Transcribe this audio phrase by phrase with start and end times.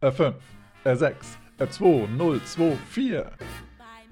[0.00, 0.34] R5,
[0.84, 1.14] R6,
[1.58, 3.32] R2, 0, 2, 4.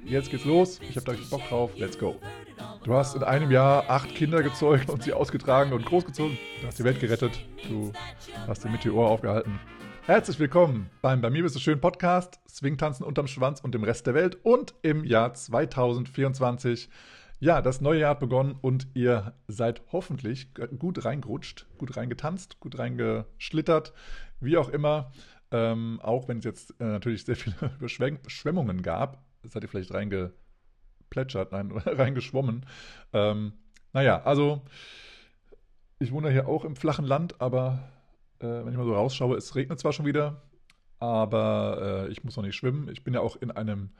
[0.05, 0.81] Jetzt geht's los.
[0.81, 1.71] Ich habe da richtig Bock drauf.
[1.77, 2.17] Let's go.
[2.83, 6.37] Du hast in einem Jahr acht Kinder gezeugt und sie ausgetragen und großgezogen.
[6.61, 7.39] Du hast die Welt gerettet.
[7.69, 7.93] Du
[8.49, 9.61] hast den Meteor aufgehalten.
[10.07, 14.09] Herzlich willkommen beim Bei mir bist du schön Podcast, Swingtanzen unterm Schwanz und dem Rest
[14.09, 16.89] der Welt und im Jahr 2024.
[17.39, 20.49] Ja, das neue Jahr hat begonnen und ihr seid hoffentlich
[20.79, 23.93] gut reingerutscht, gut reingetanzt, gut reingeschlittert,
[24.41, 25.13] wie auch immer.
[25.53, 31.53] Ähm, auch wenn es jetzt äh, natürlich sehr viele Überschwemmungen gab, seid ihr vielleicht reingeplätschert,
[31.53, 32.67] nein, reingeschwommen.
[33.13, 33.53] Ähm,
[33.93, 34.63] naja, also
[35.99, 37.91] ich wohne hier auch im flachen Land, aber
[38.41, 40.43] äh, wenn ich mal so rausschaue, es regnet zwar schon wieder,
[40.99, 42.89] aber äh, ich muss noch nicht schwimmen.
[42.89, 43.91] Ich bin ja auch in einem,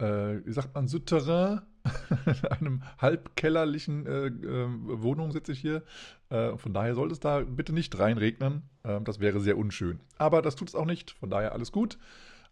[0.00, 1.60] äh, wie sagt man, Souterrain,
[2.26, 4.68] in einem halbkellerlichen äh, äh,
[5.02, 5.82] Wohnung sitze ich hier.
[6.28, 8.62] Äh, von daher sollte es da bitte nicht reinregnen.
[8.84, 10.00] Ähm, das wäre sehr unschön.
[10.18, 11.98] Aber das tut es auch nicht, von daher alles gut.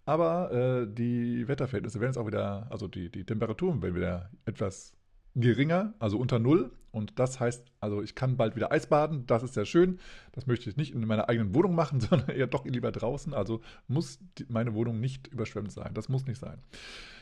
[0.07, 4.95] Aber äh, die Wetterverhältnisse werden jetzt auch wieder, also die, die Temperaturen werden wieder etwas
[5.41, 6.71] geringer, also unter Null.
[6.91, 9.27] Und das heißt, also ich kann bald wieder Eisbaden.
[9.27, 9.99] Das ist sehr schön.
[10.33, 13.35] Das möchte ich nicht in meiner eigenen Wohnung machen, sondern eher doch lieber draußen.
[13.35, 15.93] Also muss meine Wohnung nicht überschwemmt sein.
[15.95, 16.59] Das muss nicht sein.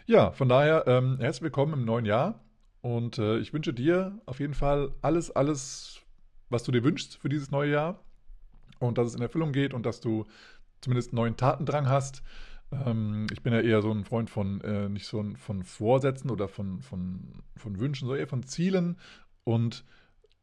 [0.07, 2.41] Ja, von daher ähm, herzlich willkommen im neuen Jahr.
[2.81, 6.01] Und äh, ich wünsche dir auf jeden Fall alles, alles,
[6.49, 8.01] was du dir wünschst für dieses neue Jahr.
[8.79, 10.27] Und dass es in Erfüllung geht und dass du
[10.81, 12.23] zumindest neuen Tatendrang hast.
[12.73, 16.31] Ähm, ich bin ja eher so ein Freund von, äh, nicht so ein, von Vorsätzen
[16.31, 18.97] oder von, von, von Wünschen, sondern eher von Zielen
[19.45, 19.85] und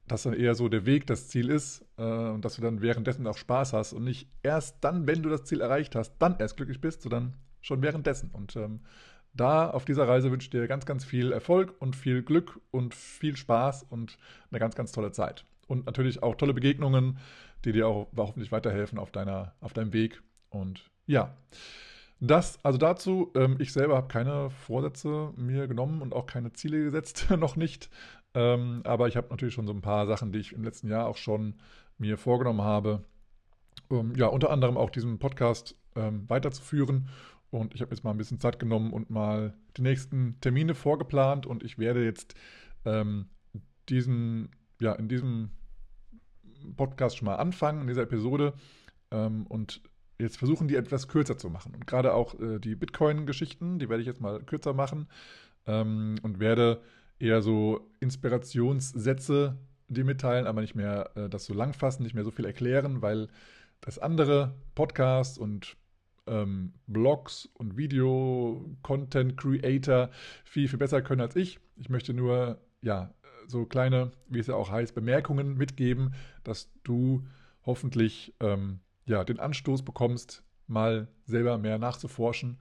[0.08, 3.26] dass dann eher so der Weg das Ziel ist äh, und dass du dann währenddessen
[3.28, 6.58] auch Spaß hast und nicht erst dann, wenn du das Ziel erreicht hast, dann erst
[6.58, 8.30] glücklich bist, sondern schon währenddessen.
[8.32, 8.82] Und ähm,
[9.34, 12.94] da auf dieser Reise wünsche ich dir ganz, ganz viel Erfolg und viel Glück und
[12.94, 14.18] viel Spaß und
[14.52, 15.46] eine ganz, ganz tolle Zeit.
[15.68, 17.18] Und natürlich auch tolle Begegnungen,
[17.66, 20.22] die dir auch hoffentlich weiterhelfen auf, deiner, auf deinem Weg.
[20.50, 21.36] Und ja,
[22.20, 26.84] das, also dazu, ähm, ich selber habe keine Vorsätze mir genommen und auch keine Ziele
[26.84, 27.90] gesetzt, noch nicht.
[28.34, 31.08] Ähm, aber ich habe natürlich schon so ein paar Sachen, die ich im letzten Jahr
[31.08, 31.56] auch schon
[31.98, 33.04] mir vorgenommen habe.
[33.90, 37.10] Um, ja, unter anderem auch diesen Podcast ähm, weiterzuführen.
[37.52, 41.46] Und ich habe jetzt mal ein bisschen Zeit genommen und mal die nächsten Termine vorgeplant.
[41.46, 42.36] Und ich werde jetzt
[42.86, 43.28] ähm,
[43.90, 44.50] diesen,
[44.82, 45.52] ja, in diesem
[46.76, 48.54] Podcast schon mal anfangen, in dieser Episode.
[49.12, 49.82] Ähm, und
[50.20, 51.74] jetzt versuchen, die etwas kürzer zu machen.
[51.74, 55.08] Und gerade auch äh, die Bitcoin-Geschichten, die werde ich jetzt mal kürzer machen
[55.66, 56.82] ähm, und werde
[57.20, 59.58] eher so Inspirationssätze
[59.88, 63.02] dir mitteilen, aber nicht mehr äh, das so lang fassen, nicht mehr so viel erklären,
[63.02, 63.28] weil
[63.82, 65.76] das andere Podcasts und
[66.26, 70.10] ähm, Blogs und Video-Content-Creator
[70.46, 71.60] viel, viel besser können als ich.
[71.76, 73.14] Ich möchte nur, ja,
[73.48, 76.14] so kleine, wie es ja auch heißt, Bemerkungen mitgeben,
[76.44, 77.28] dass du
[77.66, 82.60] hoffentlich ähm, ja, den Anstoß bekommst, mal selber mehr nachzuforschen.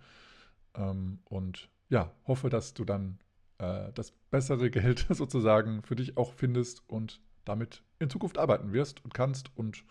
[0.75, 3.19] Ähm, und ja, hoffe, dass du dann
[3.58, 9.04] äh, das bessere Geld sozusagen für dich auch findest und damit in Zukunft arbeiten wirst
[9.04, 9.84] und kannst und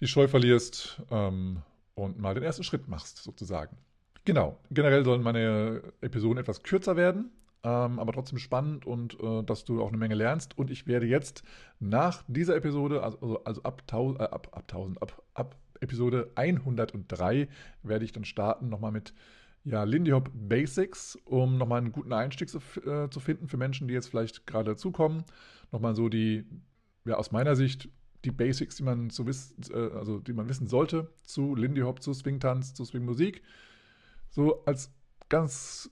[0.00, 1.62] die Scheu verlierst ähm,
[1.94, 3.76] und mal den ersten Schritt machst, sozusagen.
[4.24, 7.32] Genau, generell sollen meine Episoden etwas kürzer werden,
[7.64, 10.58] ähm, aber trotzdem spannend und äh, dass du auch eine Menge lernst.
[10.58, 11.42] Und ich werde jetzt
[11.78, 17.48] nach dieser Episode, also, also ab, äh, ab, ab 1000, ab, ab Episode 103,
[17.82, 19.14] werde ich dann starten nochmal mit
[19.64, 23.86] ja, Lindy Hop Basics, um nochmal einen guten Einstieg zu, äh, zu finden für Menschen,
[23.86, 25.24] die jetzt vielleicht gerade dazukommen.
[25.70, 26.44] Nochmal so die,
[27.04, 27.88] ja, aus meiner Sicht,
[28.24, 32.02] die Basics, die man so wissen, äh, also die man wissen sollte zu Lindy Hop,
[32.02, 33.42] zu Swing-Tanz, zu Swing-Musik.
[34.30, 34.92] So als
[35.28, 35.90] ganz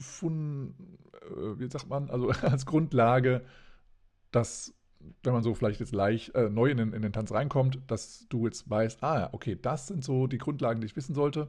[0.00, 0.74] von,
[1.22, 3.44] äh, wie sagt man, also als Grundlage,
[4.30, 4.74] dass,
[5.22, 8.26] wenn man so vielleicht jetzt leicht äh, neu in den, in den Tanz reinkommt, dass
[8.28, 11.48] du jetzt weißt, ah, okay, das sind so die Grundlagen, die ich wissen sollte.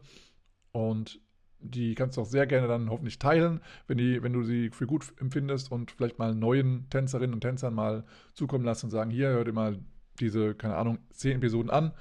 [0.72, 1.20] Und
[1.62, 4.88] die kannst du auch sehr gerne dann hoffentlich teilen, wenn, die, wenn du sie für
[4.88, 9.30] gut empfindest und vielleicht mal neuen Tänzerinnen und Tänzern mal zukommen lassen und sagen, hier,
[9.30, 9.80] hört ihr mal
[10.20, 11.94] diese, keine Ahnung, zehn Episoden an.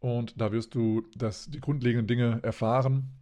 [0.00, 3.18] Und da wirst du das, die grundlegenden Dinge erfahren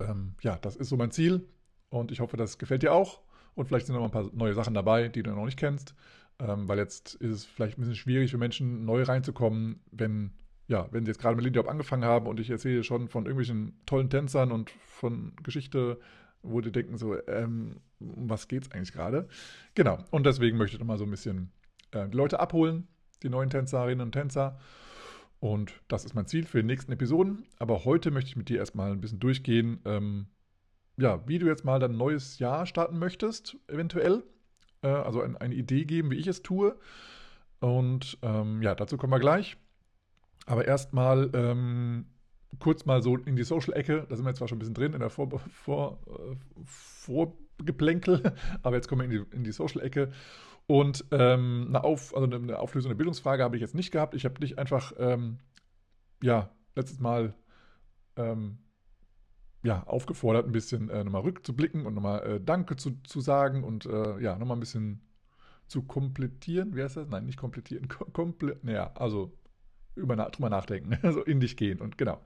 [0.00, 1.46] ähm, ja, das ist so mein Ziel
[1.88, 3.20] und ich hoffe, das gefällt dir auch.
[3.54, 5.94] Und vielleicht sind noch ein paar neue Sachen dabei, die du noch nicht kennst,
[6.38, 10.32] ähm, weil jetzt ist es vielleicht ein bisschen schwierig für Menschen, neu reinzukommen, wenn,
[10.68, 13.24] ja, wenn sie jetzt gerade mit Lindy Hop angefangen haben und ich erzähle schon von
[13.24, 15.98] irgendwelchen tollen Tänzern und von Geschichte,
[16.42, 19.26] wo die denken so, ähm, um was geht's eigentlich gerade?
[19.74, 21.50] Genau, und deswegen möchte ich nochmal so ein bisschen
[21.92, 22.86] äh, die Leute abholen,
[23.22, 24.58] die neuen Tänzerinnen und Tänzer
[25.40, 27.44] und das ist mein Ziel für die nächsten Episoden.
[27.58, 30.26] Aber heute möchte ich mit dir erstmal ein bisschen durchgehen, ähm,
[30.96, 34.24] ja, wie du jetzt mal dein neues Jahr starten möchtest, eventuell.
[34.82, 36.78] Äh, also ein, eine Idee geben, wie ich es tue.
[37.60, 39.56] Und ähm, ja, dazu kommen wir gleich.
[40.46, 42.06] Aber erstmal ähm,
[42.58, 44.06] kurz mal so in die Social-Ecke.
[44.08, 48.32] Da sind wir jetzt zwar schon ein bisschen drin in der Vor Vor äh, Vorgeplänkel,
[48.62, 50.12] aber jetzt kommen wir in die, in die Social-Ecke.
[50.66, 54.14] Und ähm, eine, Auf, also eine auflösende Bildungsfrage habe ich jetzt nicht gehabt.
[54.14, 55.38] Ich habe dich einfach, ähm,
[56.22, 57.34] ja, letztes Mal
[58.16, 58.58] ähm,
[59.62, 63.86] ja, aufgefordert, ein bisschen äh, nochmal rückzublicken und nochmal äh, Danke zu, zu sagen und
[63.86, 65.02] äh, ja, nochmal ein bisschen
[65.66, 66.76] zu komplettieren.
[66.76, 67.08] Wie heißt das?
[67.08, 67.88] Nein, nicht komplettieren.
[67.88, 69.36] Komple naja, also
[69.94, 72.22] über, drüber nachdenken, also in dich gehen und genau.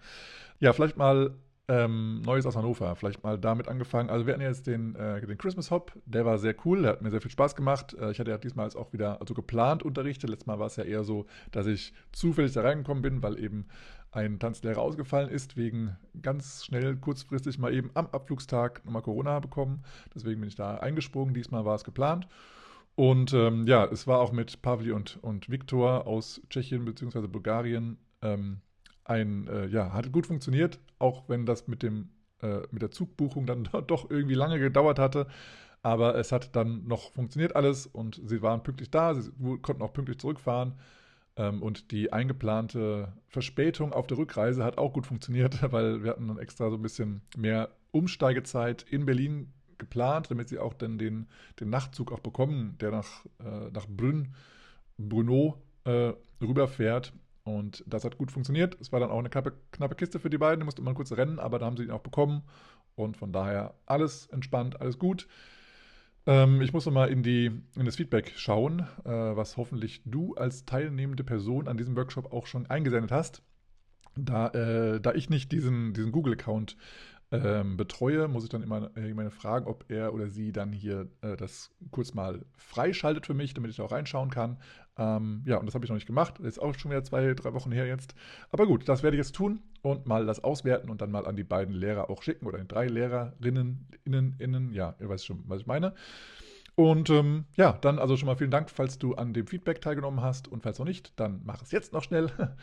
[0.60, 1.34] Ja, vielleicht mal
[1.70, 4.10] ähm, Neues aus Hannover, vielleicht mal damit angefangen.
[4.10, 7.02] Also wir hatten jetzt den, äh, den Christmas Hop, der war sehr cool, der hat
[7.02, 7.94] mir sehr viel Spaß gemacht.
[7.94, 10.28] Äh, ich hatte ja diesmal jetzt auch wieder also geplant unterrichtet.
[10.28, 13.68] Letztes Mal war es ja eher so, dass ich zufällig da reingekommen bin, weil eben
[14.10, 19.84] ein Tanzlehrer ausgefallen ist, wegen ganz schnell, kurzfristig mal eben am Abflugstag nochmal Corona bekommen.
[20.12, 21.34] Deswegen bin ich da eingesprungen.
[21.34, 22.26] Diesmal war es geplant.
[22.96, 27.28] Und ähm, ja, es war auch mit Pavli und, und Viktor aus Tschechien bzw.
[27.28, 28.60] Bulgarien ähm,
[29.10, 32.10] ein, äh, ja, hat gut funktioniert, auch wenn das mit dem
[32.42, 35.26] äh, mit der Zugbuchung dann doch irgendwie lange gedauert hatte.
[35.82, 39.30] Aber es hat dann noch funktioniert alles und sie waren pünktlich da, sie
[39.62, 40.74] konnten auch pünktlich zurückfahren.
[41.36, 46.28] Ähm, und die eingeplante Verspätung auf der Rückreise hat auch gut funktioniert, weil wir hatten
[46.28, 51.26] dann extra so ein bisschen mehr Umsteigezeit in Berlin geplant, damit sie auch dann den,
[51.58, 54.34] den Nachtzug auch bekommen, der nach, äh, nach Brünn,
[54.98, 57.12] Bruno äh, rüberfährt.
[57.56, 58.76] Und das hat gut funktioniert.
[58.80, 60.60] Es war dann auch eine knappe, knappe Kiste für die beiden.
[60.60, 62.42] Die musste man kurz rennen, aber da haben sie ihn auch bekommen.
[62.94, 65.26] Und von daher alles entspannt, alles gut.
[66.26, 71.24] Ähm, ich muss nochmal in, in das Feedback schauen, äh, was hoffentlich du als teilnehmende
[71.24, 73.42] Person an diesem Workshop auch schon eingesendet hast.
[74.16, 76.76] Da, äh, da ich nicht diesen, diesen Google-Account
[77.32, 81.08] ähm, betreue, muss ich dann immer äh, jemanden fragen, ob er oder sie dann hier
[81.22, 84.58] äh, das kurz mal freischaltet für mich, damit ich da auch reinschauen kann.
[84.98, 86.34] Ähm, ja, und das habe ich noch nicht gemacht.
[86.38, 88.14] Das ist auch schon wieder zwei, drei Wochen her jetzt.
[88.50, 91.36] Aber gut, das werde ich jetzt tun und mal das auswerten und dann mal an
[91.36, 94.72] die beiden Lehrer auch schicken oder den drei Lehrerinnen, innen, innen.
[94.72, 95.94] Ja, ihr weißt schon, was ich meine.
[96.74, 100.22] Und ähm, ja, dann also schon mal vielen Dank, falls du an dem Feedback teilgenommen
[100.22, 102.30] hast und falls noch nicht, dann mach es jetzt noch schnell.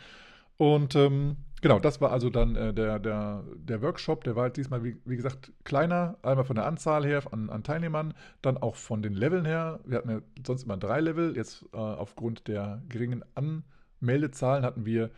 [0.58, 4.24] Und ähm, genau, das war also dann äh, der, der, der Workshop.
[4.24, 6.18] Der war halt diesmal, wie, wie gesagt, kleiner.
[6.22, 8.12] Einmal von der Anzahl her an, an, Teilnehmern,
[8.42, 9.80] dann auch von den Leveln her.
[9.84, 11.36] Wir hatten ja sonst immer drei Level.
[11.36, 15.10] Jetzt äh, aufgrund der geringen Anmeldezahlen hatten wir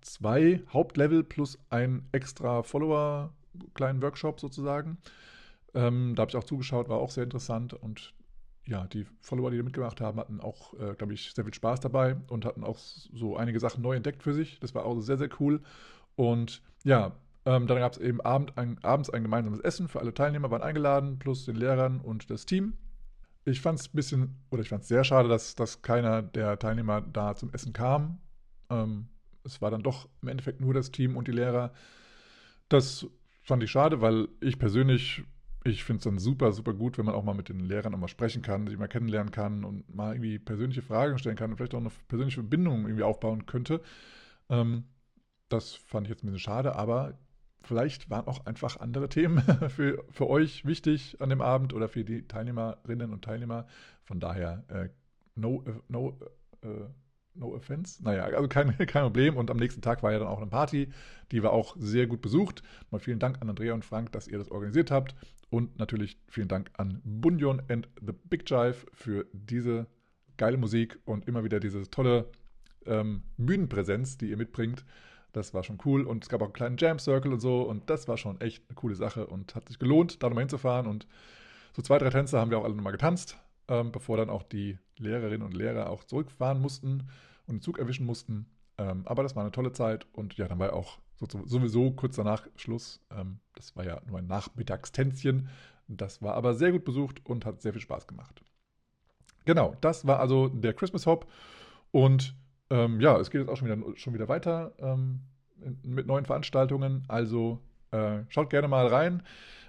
[0.00, 3.32] zwei Hauptlevel plus ein extra Follower,
[3.74, 4.98] kleinen Workshop sozusagen.
[5.74, 8.14] Ähm, da habe ich auch zugeschaut, war auch sehr interessant und
[8.68, 11.80] ja, die Follower, die da mitgemacht haben, hatten auch, äh, glaube ich, sehr viel Spaß
[11.80, 14.60] dabei und hatten auch so einige Sachen neu entdeckt für sich.
[14.60, 15.62] Das war auch sehr, sehr cool.
[16.16, 17.12] Und ja,
[17.46, 20.62] ähm, dann gab es eben Abend ein, abends ein gemeinsames Essen für alle Teilnehmer, waren
[20.62, 22.74] eingeladen, plus den Lehrern und das Team.
[23.46, 26.58] Ich fand es ein bisschen, oder ich fand es sehr schade, dass, dass keiner der
[26.58, 28.18] Teilnehmer da zum Essen kam.
[28.68, 29.08] Ähm,
[29.44, 31.72] es war dann doch im Endeffekt nur das Team und die Lehrer.
[32.68, 33.06] Das
[33.40, 35.24] fand ich schade, weil ich persönlich
[35.64, 38.08] ich finde es dann super, super gut, wenn man auch mal mit den Lehrern auch
[38.08, 41.74] sprechen kann, sich mal kennenlernen kann und mal irgendwie persönliche Fragen stellen kann und vielleicht
[41.74, 43.80] auch eine persönliche Verbindung irgendwie aufbauen könnte.
[44.48, 44.84] Ähm,
[45.48, 47.18] das fand ich jetzt ein bisschen schade, aber
[47.62, 52.04] vielleicht waren auch einfach andere Themen für, für euch wichtig an dem Abend oder für
[52.04, 53.66] die Teilnehmerinnen und Teilnehmer.
[54.04, 54.88] Von daher, äh,
[55.34, 56.18] no, äh, no,
[56.62, 56.86] äh,
[57.38, 58.02] No offense.
[58.02, 59.36] Naja, also kein, kein Problem.
[59.36, 60.88] Und am nächsten Tag war ja dann auch eine Party.
[61.30, 62.62] Die war auch sehr gut besucht.
[62.90, 65.14] Mal vielen Dank an Andrea und Frank, dass ihr das organisiert habt.
[65.50, 69.86] Und natürlich vielen Dank an Bunyon and the Big Jive für diese
[70.36, 72.30] geile Musik und immer wieder diese tolle
[72.86, 74.84] ähm, Bühnenpräsenz, die ihr mitbringt.
[75.32, 76.06] Das war schon cool.
[76.06, 77.62] Und es gab auch einen kleinen Jam Circle und so.
[77.62, 80.86] Und das war schon echt eine coole Sache und hat sich gelohnt, da nochmal hinzufahren.
[80.86, 81.06] Und
[81.74, 83.38] so zwei, drei Tänze haben wir auch alle nochmal getanzt,
[83.68, 87.08] ähm, bevor dann auch die Lehrerinnen und Lehrer auch zurückfahren mussten
[87.46, 88.46] und den Zug erwischen mussten.
[88.78, 92.16] Ähm, aber das war eine tolle Zeit und ja, dann war ja auch sowieso kurz
[92.16, 93.00] danach Schluss.
[93.10, 95.48] Ähm, das war ja nur ein Nachmittagstänzchen.
[95.88, 98.42] Das war aber sehr gut besucht und hat sehr viel Spaß gemacht.
[99.44, 101.26] Genau, das war also der Christmas Hop.
[101.90, 102.34] Und
[102.70, 105.20] ähm, ja, es geht jetzt auch schon wieder, schon wieder weiter ähm,
[105.82, 107.04] mit neuen Veranstaltungen.
[107.08, 107.58] Also
[107.90, 109.22] äh, schaut gerne mal rein.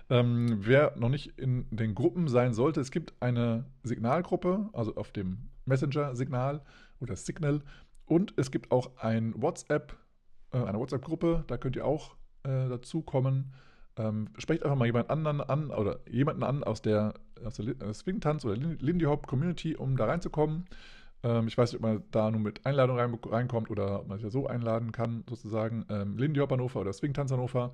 [0.09, 5.11] Ähm, wer noch nicht in den Gruppen sein sollte, es gibt eine Signalgruppe, also auf
[5.11, 6.61] dem Messenger-Signal
[6.99, 7.61] oder Signal.
[8.05, 9.95] Und es gibt auch ein WhatsApp,
[10.51, 13.53] äh, eine WhatsApp-Gruppe, da könnt ihr auch äh, dazu kommen.
[13.97, 17.13] Ähm, sprecht einfach mal jemand anderen an oder jemanden an aus der,
[17.43, 20.65] aus der äh, Swing-Tanz oder Lindy Hop Community, um da reinzukommen.
[21.21, 24.17] Ähm, ich weiß nicht, ob man da nur mit Einladung rein, reinkommt oder ob man
[24.17, 25.85] sich ja so einladen kann, sozusagen.
[25.89, 27.73] Ähm, Lindy Hop Hannover oder Swing Tanz Hannover.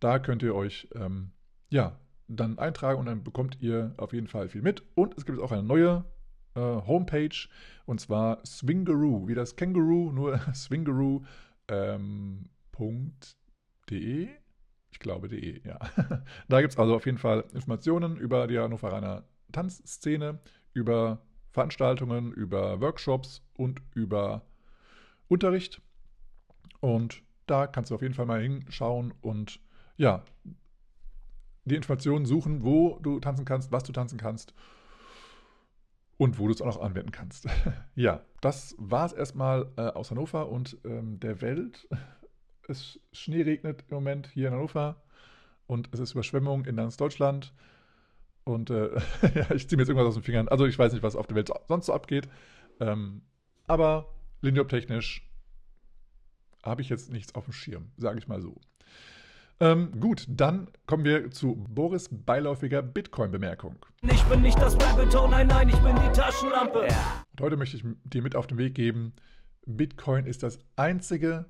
[0.00, 1.30] Da könnt ihr euch ähm,
[1.70, 1.98] ja,
[2.28, 4.82] dann eintragen und dann bekommt ihr auf jeden Fall viel mit.
[4.94, 6.04] Und es gibt auch eine neue
[6.54, 7.48] äh, Homepage
[7.86, 11.24] und zwar Swingaroo, wie das Känguru, nur Swingaroo
[11.68, 12.50] ähm,
[13.90, 14.28] .de.
[14.90, 15.78] Ich glaube de, ja.
[16.48, 20.38] da gibt es also auf jeden Fall Informationen über die Hannoveraner Tanzszene,
[20.72, 24.42] über Veranstaltungen, über Workshops und über
[25.28, 25.82] Unterricht.
[26.80, 29.60] Und da kannst du auf jeden Fall mal hinschauen und
[29.96, 30.24] ja,
[31.70, 34.54] die Informationen suchen, wo du tanzen kannst, was du tanzen kannst
[36.16, 37.46] und wo du es auch noch anwenden kannst.
[37.94, 41.88] ja, das war es erstmal äh, aus Hannover und ähm, der Welt.
[42.68, 45.02] Es Schnee regnet im Moment hier in Hannover
[45.66, 47.52] und es ist Überschwemmung in ganz Deutschland.
[48.44, 48.94] Und äh,
[49.34, 50.46] ja, ich ziehe mir jetzt irgendwas aus den Fingern.
[50.46, 52.28] Also ich weiß nicht, was auf der Welt sonst so abgeht.
[52.78, 53.22] Ähm,
[53.66, 55.28] aber Lindiop-technisch
[56.62, 58.60] habe ich jetzt nichts auf dem Schirm, sage ich mal so.
[59.62, 63.76] Ähm, gut, dann kommen wir zu Boris beiläufiger Bitcoin-Bemerkung.
[64.10, 66.88] Ich bin nicht das Babyton, nein, nein, ich bin die Taschenlampe.
[67.32, 69.12] Und heute möchte ich dir mit auf den Weg geben,
[69.66, 71.44] Bitcoin ist das einzige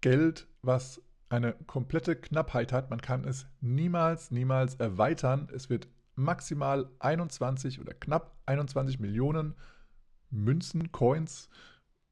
[0.00, 2.90] Geld, was eine komplette Knappheit hat.
[2.90, 5.48] Man kann es niemals, niemals erweitern.
[5.52, 9.56] Es wird maximal 21 oder knapp 21 Millionen
[10.30, 11.48] Münzen, Coins,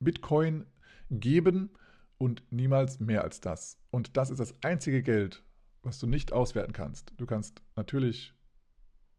[0.01, 0.67] Bitcoin
[1.09, 1.71] geben
[2.19, 3.79] und niemals mehr als das.
[3.91, 5.43] Und das ist das einzige Geld,
[5.83, 7.13] was du nicht auswerten kannst.
[7.17, 8.33] Du kannst natürlich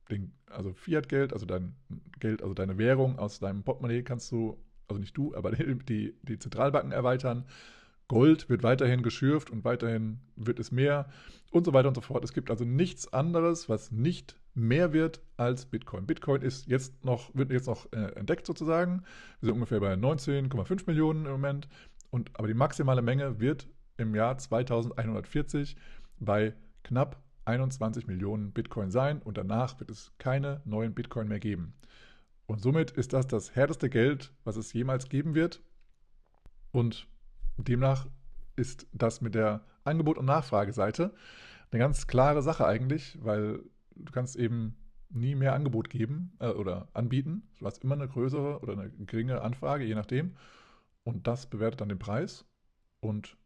[0.09, 1.75] den, also Fiat-Geld, also dein
[2.19, 6.39] Geld, also deine Währung aus deinem Portemonnaie kannst du, also nicht du, aber die, die
[6.39, 7.45] Zentralbanken erweitern.
[8.07, 11.09] Gold wird weiterhin geschürft und weiterhin wird es mehr
[11.51, 12.23] und so weiter und so fort.
[12.23, 16.07] Es gibt also nichts anderes, was nicht mehr wird als Bitcoin.
[16.07, 19.03] Bitcoin ist jetzt noch, wird jetzt noch äh, entdeckt sozusagen.
[19.39, 21.67] Wir sind ungefähr bei 19,5 Millionen im Moment.
[22.09, 25.75] Und, aber die maximale Menge wird im Jahr 2140
[26.19, 31.73] bei knapp 21 Millionen Bitcoin sein und danach wird es keine neuen Bitcoin mehr geben.
[32.45, 35.61] Und somit ist das das härteste Geld, was es jemals geben wird.
[36.71, 37.07] Und
[37.57, 38.07] demnach
[38.55, 41.13] ist das mit der Angebot- und Nachfrageseite
[41.71, 43.63] eine ganz klare Sache eigentlich, weil
[43.95, 44.77] du kannst eben
[45.09, 47.43] nie mehr Angebot geben äh, oder anbieten.
[47.59, 50.35] Du hast immer eine größere oder eine geringe Anfrage, je nachdem.
[51.07, 52.43] Und das bewertet dann den Preis.
[52.99, 53.37] Und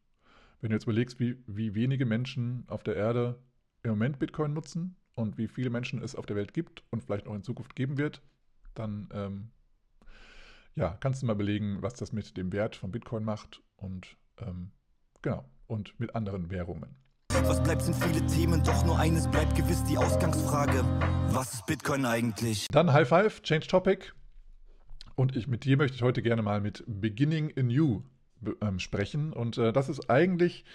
[0.61, 3.39] wenn du jetzt überlegst, wie, wie wenige Menschen auf der Erde
[3.83, 7.27] im Moment Bitcoin nutzen und wie viele Menschen es auf der Welt gibt und vielleicht
[7.27, 8.23] auch in Zukunft geben wird,
[8.73, 9.51] dann ähm,
[10.73, 14.71] ja, kannst du mal belegen, was das mit dem Wert von Bitcoin macht und ähm,
[15.21, 16.95] genau und mit anderen Währungen.
[17.43, 20.83] Was bleibt sind viele Themen, doch nur eines bleibt gewiss die Ausgangsfrage.
[21.31, 22.65] Was ist Bitcoin eigentlich?
[22.71, 24.07] Dann High Five, Change Topic.
[25.15, 28.01] Und ich, mit dir möchte ich heute gerne mal mit Beginning Anew
[28.61, 29.33] ähm, sprechen.
[29.33, 30.65] Und äh, das ist eigentlich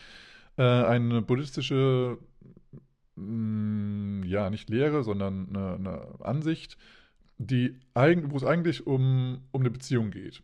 [0.57, 2.19] äh, eine buddhistische,
[3.17, 6.77] mh, mm, ja, nicht Lehre, sondern eine, eine Ansicht,
[7.39, 10.43] die wo es eigentlich um, um eine Beziehung geht.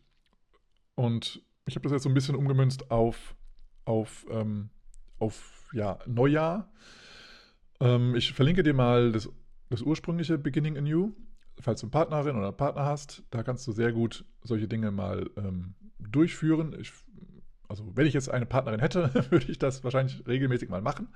[0.95, 3.35] Und ich habe das jetzt so ein bisschen umgemünzt auf,
[3.85, 4.69] auf, ähm,
[5.19, 6.71] auf ja, Neujahr.
[7.79, 9.29] Ähm, ich verlinke dir mal das,
[9.69, 11.13] das ursprüngliche Beginning Anew
[11.59, 14.91] falls du eine Partnerin oder einen Partner hast, da kannst du sehr gut solche Dinge
[14.91, 16.75] mal ähm, durchführen.
[16.79, 16.91] Ich,
[17.67, 21.09] also wenn ich jetzt eine Partnerin hätte, würde ich das wahrscheinlich regelmäßig mal machen,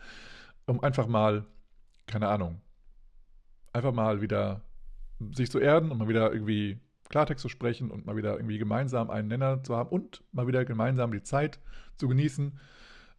[0.66, 1.46] um einfach mal,
[2.06, 2.62] keine Ahnung,
[3.74, 4.62] einfach mal wieder
[5.32, 6.80] sich zu erden und mal wieder irgendwie
[7.10, 10.66] Klartext zu sprechen und mal wieder irgendwie gemeinsam einen Nenner zu haben und mal wieder
[10.66, 11.60] gemeinsam die Zeit
[11.98, 12.60] zu genießen.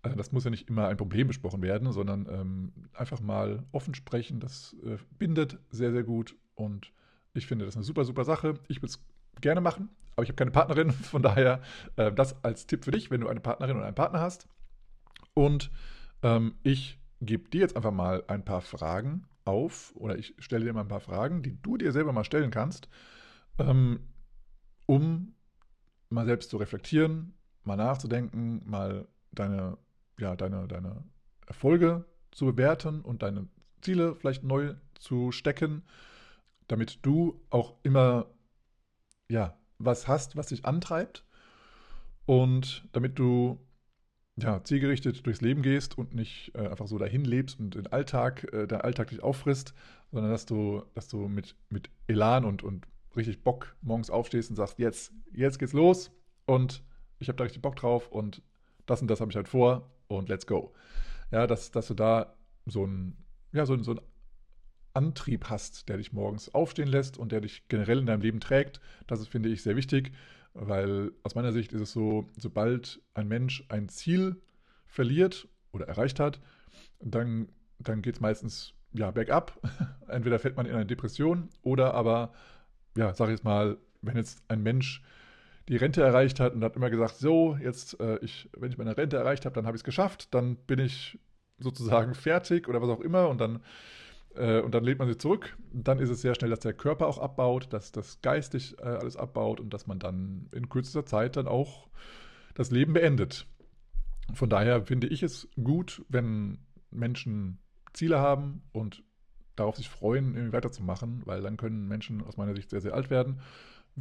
[0.02, 3.94] Äh, das muss ja nicht immer ein Problem besprochen werden, sondern ähm, einfach mal offen
[3.94, 4.40] sprechen.
[4.40, 6.92] Das äh, bindet sehr, sehr gut und
[7.34, 8.54] ich finde das eine super, super Sache.
[8.68, 9.04] Ich würde es
[9.40, 10.90] gerne machen, aber ich habe keine Partnerin.
[10.92, 11.60] Von daher
[11.96, 14.48] äh, das als Tipp für dich, wenn du eine Partnerin oder einen Partner hast.
[15.34, 15.70] Und
[16.22, 20.72] ähm, ich gebe dir jetzt einfach mal ein paar Fragen auf oder ich stelle dir
[20.72, 22.88] mal ein paar Fragen, die du dir selber mal stellen kannst,
[23.58, 24.00] ähm,
[24.86, 25.34] um
[26.10, 29.78] mal selbst zu reflektieren, mal nachzudenken, mal deine,
[30.18, 31.04] ja, deine, deine
[31.46, 33.48] Erfolge zu bewerten und deine
[33.80, 35.82] Ziele vielleicht neu zu stecken
[36.68, 38.26] damit du auch immer
[39.30, 41.24] ja, was hast, was dich antreibt
[42.26, 43.58] und damit du
[44.36, 48.52] ja, zielgerichtet durchs Leben gehst und nicht äh, einfach so dahin lebst und den Alltag,
[48.52, 49.74] äh, dein Alltag dich auffrisst,
[50.12, 54.56] sondern dass du, dass du mit, mit Elan und, und richtig Bock morgens aufstehst und
[54.56, 56.12] sagst, jetzt, jetzt geht's los
[56.46, 56.84] und
[57.18, 58.42] ich habe da richtig Bock drauf und
[58.86, 60.72] das und das habe ich halt vor und let's go.
[61.32, 62.34] Ja, dass, dass du da
[62.64, 63.16] so ein,
[63.52, 64.00] ja, so, so ein
[64.94, 68.80] Antrieb hast, der dich morgens aufstehen lässt und der dich generell in deinem Leben trägt.
[69.06, 70.12] Das ist, finde ich, sehr wichtig,
[70.54, 74.40] weil aus meiner Sicht ist es so, sobald ein Mensch ein Ziel
[74.86, 76.40] verliert oder erreicht hat,
[77.00, 79.60] dann, dann geht es meistens ja, bergab.
[80.08, 82.32] Entweder fällt man in eine Depression oder aber,
[82.96, 85.02] ja, sag ich jetzt mal, wenn jetzt ein Mensch
[85.68, 88.96] die Rente erreicht hat und hat immer gesagt, so, jetzt, äh, ich, wenn ich meine
[88.96, 91.18] Rente erreicht habe, dann habe ich es geschafft, dann bin ich
[91.58, 93.60] sozusagen fertig oder was auch immer und dann,
[94.34, 95.56] äh, und dann lädt man sich zurück.
[95.72, 99.16] dann ist es sehr schnell, dass der Körper auch abbaut, dass das geistig äh, alles
[99.16, 101.88] abbaut und dass man dann in kürzester Zeit dann auch
[102.54, 103.46] das Leben beendet.
[104.34, 106.58] Von daher finde ich es gut, wenn
[106.90, 107.58] Menschen
[107.92, 109.02] Ziele haben und
[109.56, 113.10] darauf sich freuen, irgendwie weiterzumachen, weil dann können Menschen aus meiner Sicht sehr, sehr alt
[113.10, 113.40] werden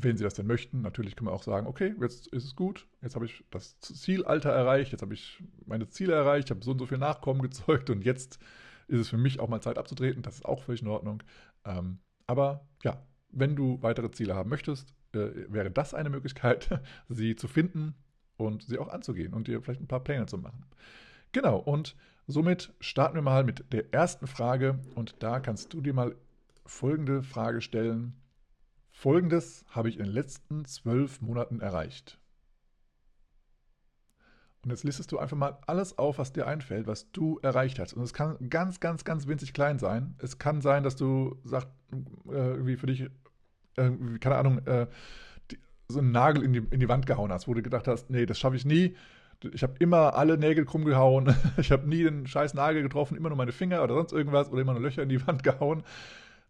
[0.02, 0.82] wenn sie das denn möchten.
[0.82, 4.52] Natürlich kann man auch sagen, okay, jetzt ist es gut, jetzt habe ich das Zielalter
[4.52, 7.90] erreicht, jetzt habe ich meine Ziele erreicht, ich habe so und so viel Nachkommen gezeugt
[7.90, 8.40] und jetzt
[8.88, 10.22] ist es für mich auch mal Zeit abzutreten.
[10.24, 11.24] Das ist auch völlig in Ordnung.
[11.66, 17.36] Ähm, aber ja, wenn du weitere Ziele haben möchtest, äh, wäre das eine Möglichkeit, sie
[17.36, 17.96] zu finden
[18.38, 20.66] und sie auch anzugehen und dir vielleicht ein paar Pläne zu machen.
[21.32, 21.96] Genau, und
[22.28, 26.16] somit starten wir mal mit der ersten Frage und da kannst du dir mal
[26.66, 28.22] folgende Frage stellen.
[28.92, 32.20] Folgendes habe ich in den letzten zwölf Monaten erreicht.
[34.68, 37.94] Und jetzt listest du einfach mal alles auf, was dir einfällt, was du erreicht hast.
[37.94, 40.16] Und es kann ganz, ganz, ganz winzig klein sein.
[40.18, 41.70] Es kann sein, dass du sagst,
[42.28, 43.04] äh, irgendwie für dich,
[43.78, 44.88] äh, keine Ahnung, äh,
[45.52, 45.58] die,
[45.88, 48.26] so einen Nagel in die, in die Wand gehauen hast, wo du gedacht hast, nee,
[48.26, 48.94] das schaffe ich nie.
[49.54, 51.34] Ich habe immer alle Nägel krumm gehauen.
[51.58, 54.62] ich habe nie den scheiß Nagel getroffen, immer nur meine Finger oder sonst irgendwas oder
[54.62, 55.84] immer nur Löcher in die Wand gehauen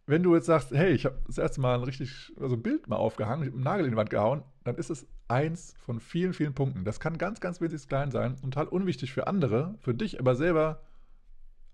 [0.08, 2.88] wenn du jetzt sagst, hey, ich habe das erste Mal ein richtig, also ein Bild
[2.88, 6.32] mal aufgehangen, ich einen Nagel in die Wand gehauen, dann ist es eins von vielen,
[6.32, 6.84] vielen Punkten.
[6.84, 10.34] Das kann ganz, ganz winzig klein sein und total unwichtig für andere, für dich aber
[10.34, 10.80] selber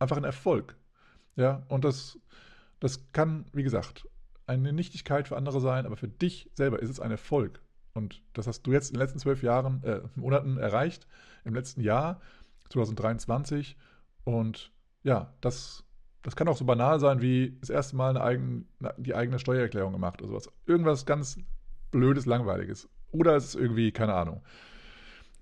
[0.01, 0.77] einfach ein Erfolg.
[1.37, 2.19] Ja, und das,
[2.81, 4.09] das kann, wie gesagt,
[4.47, 7.63] eine Nichtigkeit für andere sein, aber für dich selber ist es ein Erfolg.
[7.93, 11.07] Und das hast du jetzt in den letzten zwölf Jahren, äh, Monaten erreicht,
[11.45, 12.21] im letzten Jahr,
[12.71, 13.77] 2023.
[14.25, 14.73] Und
[15.05, 15.85] ja, das
[16.25, 18.67] das kann auch so banal sein wie das erste Mal eine eigen,
[18.97, 20.51] die eigene Steuererklärung gemacht oder sowas.
[20.67, 21.39] Irgendwas ganz
[21.91, 22.89] Blödes, Langweiliges.
[23.13, 24.43] Oder es ist irgendwie, keine Ahnung.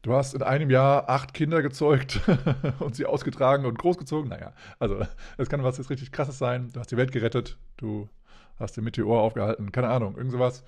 [0.03, 2.21] Du hast in einem Jahr acht Kinder gezeugt
[2.81, 4.29] und sie ausgetragen und großgezogen.
[4.29, 5.07] Naja, also
[5.39, 6.71] es kann was jetzt richtig krasses sein.
[6.73, 8.09] Du hast die Welt gerettet, du
[8.59, 10.65] hast den Meteor aufgehalten, keine Ahnung, irgend sowas.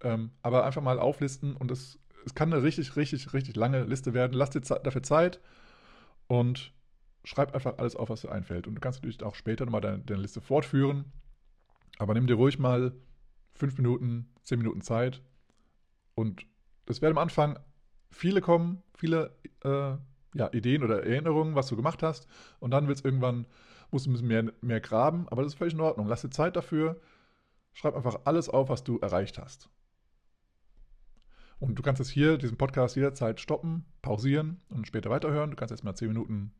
[0.00, 4.14] Ähm, aber einfach mal auflisten und es, es kann eine richtig, richtig, richtig lange Liste
[4.14, 4.32] werden.
[4.32, 5.40] Lass dir dafür Zeit
[6.28, 6.72] und
[7.26, 8.68] schreib einfach alles auf, was dir einfällt.
[8.68, 11.06] Und du kannst natürlich auch später nochmal deine, deine Liste fortführen.
[11.98, 12.94] Aber nimm dir ruhig mal
[13.52, 15.22] fünf Minuten, zehn Minuten Zeit.
[16.14, 16.46] Und
[16.86, 17.58] es werden am Anfang
[18.10, 19.96] viele kommen, viele äh,
[20.38, 22.28] ja, Ideen oder Erinnerungen, was du gemacht hast.
[22.60, 23.46] Und dann wird es irgendwann,
[23.90, 25.28] musst du ein bisschen mehr, mehr graben.
[25.28, 26.06] Aber das ist völlig in Ordnung.
[26.06, 27.00] Lass dir Zeit dafür.
[27.72, 29.68] Schreib einfach alles auf, was du erreicht hast.
[31.58, 35.50] Und du kannst jetzt hier diesen Podcast jederzeit stoppen, pausieren und später weiterhören.
[35.50, 36.52] Du kannst jetzt mal zehn Minuten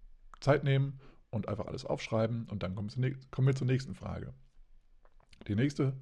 [0.47, 4.33] Zeit nehmen und einfach alles aufschreiben und dann kommen wir zur nächsten Frage.
[5.49, 5.95] Die nächste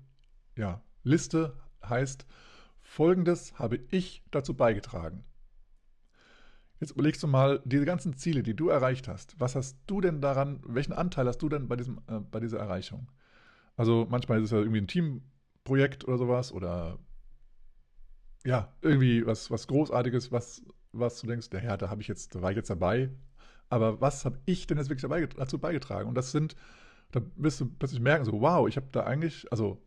[0.56, 2.26] ja, Liste heißt,
[2.82, 5.24] folgendes habe ich dazu beigetragen.
[6.78, 10.20] Jetzt überlegst du mal, diese ganzen Ziele, die du erreicht hast, was hast du denn
[10.20, 13.10] daran, welchen Anteil hast du denn bei, diesem, äh, bei dieser Erreichung?
[13.76, 16.98] Also manchmal ist es ja irgendwie ein Teamprojekt oder sowas oder
[18.44, 22.42] ja, irgendwie was, was Großartiges, was, was du denkst, ja, da habe ich jetzt, da
[22.42, 23.10] war ich jetzt dabei,
[23.70, 26.08] aber was habe ich denn jetzt wirklich dazu beigetragen?
[26.08, 26.56] Und das sind,
[27.12, 29.82] da wirst du plötzlich merken, so, wow, ich habe da eigentlich, also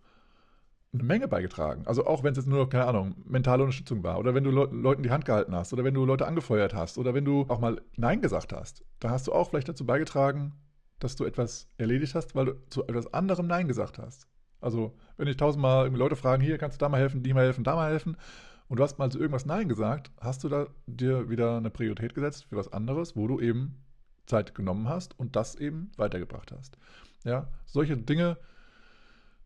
[0.93, 1.85] eine Menge beigetragen.
[1.85, 4.69] Also auch wenn es jetzt nur, keine Ahnung, mentale Unterstützung war oder wenn du Le
[4.71, 7.59] Leuten die Hand gehalten hast oder wenn du Leute angefeuert hast oder wenn du auch
[7.59, 10.53] mal Nein gesagt hast, da hast du auch vielleicht dazu beigetragen,
[10.99, 14.27] dass du etwas erledigt hast, weil du zu etwas anderem Nein gesagt hast.
[14.59, 17.63] Also wenn ich tausendmal Leute fragen, hier kannst du da mal helfen, die mal helfen,
[17.63, 18.17] da mal helfen
[18.67, 22.13] und du hast mal zu irgendwas Nein gesagt, hast du da dir wieder eine Priorität
[22.13, 23.83] gesetzt für was anderes, wo du eben
[24.25, 26.77] Zeit genommen hast und das eben weitergebracht hast.
[27.23, 28.37] Ja, solche Dinge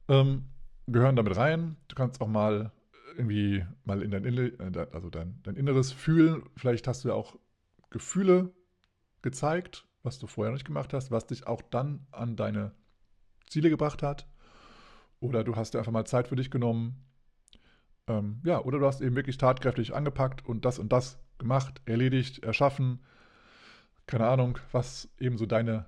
[0.07, 0.45] ähm,
[0.87, 1.77] gehören damit rein.
[1.87, 2.71] Du kannst auch mal
[3.15, 6.43] irgendwie mal in dein, äh, also dein, dein Inneres fühlen.
[6.55, 7.37] Vielleicht hast du ja auch
[7.89, 8.51] Gefühle
[9.21, 12.71] gezeigt, was du vorher nicht gemacht hast, was dich auch dann an deine
[13.47, 14.27] Ziele gebracht hat.
[15.19, 17.05] Oder du hast dir einfach mal Zeit für dich genommen,
[18.11, 22.43] ähm, ja, oder du hast eben wirklich tatkräftig angepackt und das und das gemacht, erledigt,
[22.43, 22.99] erschaffen.
[24.05, 25.85] Keine Ahnung, was eben so deine,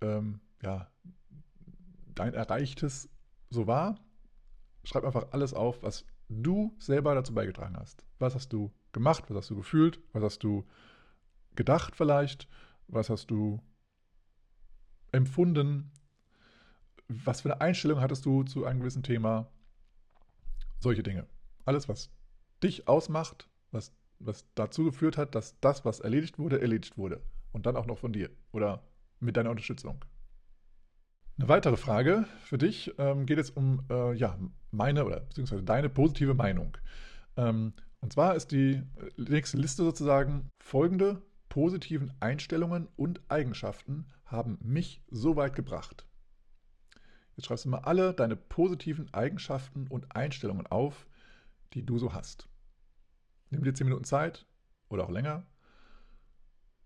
[0.00, 0.90] ähm, ja,
[2.14, 3.08] dein Erreichtes
[3.50, 3.98] so war.
[4.84, 8.04] Schreib einfach alles auf, was du selber dazu beigetragen hast.
[8.18, 9.24] Was hast du gemacht?
[9.28, 10.00] Was hast du gefühlt?
[10.12, 10.64] Was hast du
[11.54, 12.48] gedacht vielleicht?
[12.88, 13.62] Was hast du
[15.12, 15.92] empfunden?
[17.06, 19.46] Was für eine Einstellung hattest du zu einem gewissen Thema?
[20.80, 21.26] Solche Dinge.
[21.64, 22.10] Alles, was
[22.62, 27.22] dich ausmacht, was, was dazu geführt hat, dass das, was erledigt wurde, erledigt wurde.
[27.52, 28.82] Und dann auch noch von dir oder
[29.20, 30.04] mit deiner Unterstützung.
[31.38, 34.38] Eine weitere Frage für dich ähm, geht es um äh, ja,
[34.70, 36.76] meine oder beziehungsweise deine positive Meinung.
[37.36, 38.82] Ähm, Und zwar ist die
[39.16, 46.06] nächste Liste sozusagen folgende positiven Einstellungen und Eigenschaften haben mich so weit gebracht.
[47.36, 51.06] Jetzt schreibst du mal alle deine positiven Eigenschaften und Einstellungen auf,
[51.74, 52.48] die du so hast.
[53.50, 54.46] Nimm dir 10 Minuten Zeit
[54.88, 55.46] oder auch länger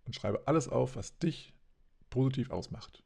[0.04, 1.54] und schreibe alles auf, was dich
[2.10, 3.02] positiv ausmacht.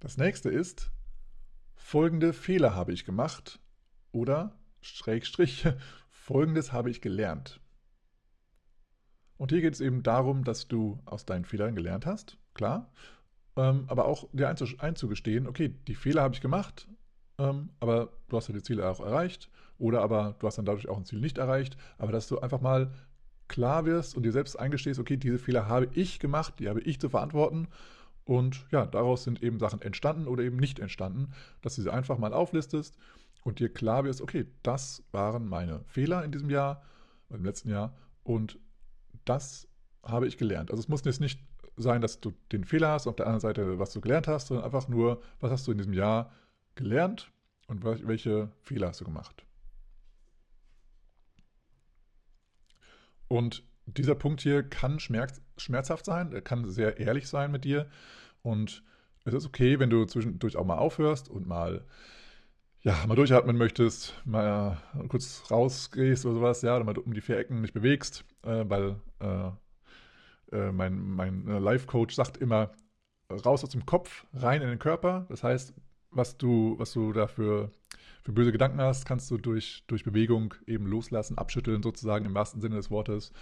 [0.00, 0.90] Das nächste ist,
[1.74, 3.60] folgende Fehler habe ich gemacht
[4.12, 5.66] oder Schrägstrich,
[6.10, 7.60] folgendes habe ich gelernt.
[9.36, 12.92] Und hier geht es eben darum, dass du aus deinen Fehlern gelernt hast, klar,
[13.56, 16.88] ähm, aber auch dir einzugestehen, okay, die Fehler habe ich gemacht,
[17.38, 19.50] ähm, aber du hast ja die Ziele auch erreicht.
[19.78, 22.60] Oder aber du hast dann dadurch auch ein Ziel nicht erreicht, aber dass du einfach
[22.60, 22.92] mal
[23.48, 27.00] klar wirst und dir selbst eingestehst, okay, diese Fehler habe ich gemacht, die habe ich
[27.00, 27.68] zu verantworten.
[28.24, 32.18] Und ja, daraus sind eben Sachen entstanden oder eben nicht entstanden, dass du sie einfach
[32.18, 32.96] mal auflistest
[33.44, 36.82] und dir klar wirst, okay, das waren meine Fehler in diesem Jahr,
[37.30, 37.94] im letzten Jahr
[38.24, 38.58] und
[39.24, 39.68] das
[40.02, 40.70] habe ich gelernt.
[40.70, 41.40] Also es muss jetzt nicht
[41.76, 44.64] sein, dass du den Fehler hast, auf der anderen Seite, was du gelernt hast, sondern
[44.64, 46.45] einfach nur, was hast du in diesem Jahr gelernt
[47.68, 49.44] und welche Fehler hast du gemacht.
[53.28, 57.88] Und dieser Punkt hier kann schmerz, schmerzhaft sein, er kann sehr ehrlich sein mit dir.
[58.42, 58.82] Und
[59.24, 61.84] es ist okay, wenn du zwischendurch auch mal aufhörst und mal,
[62.82, 67.38] ja, mal durchatmen möchtest, mal kurz rausgehst oder sowas, ja, oder mal um die vier
[67.38, 69.50] Ecken nicht bewegst, äh, weil äh,
[70.52, 72.72] äh, mein, mein äh, Life-Coach sagt immer,
[73.30, 75.26] raus aus dem Kopf, rein in den Körper.
[75.28, 75.74] Das heißt,
[76.16, 77.70] was du, was du dafür
[78.22, 82.60] für böse Gedanken hast, kannst du durch, durch Bewegung eben loslassen, abschütteln sozusagen im wahrsten
[82.60, 83.32] Sinne des Wortes.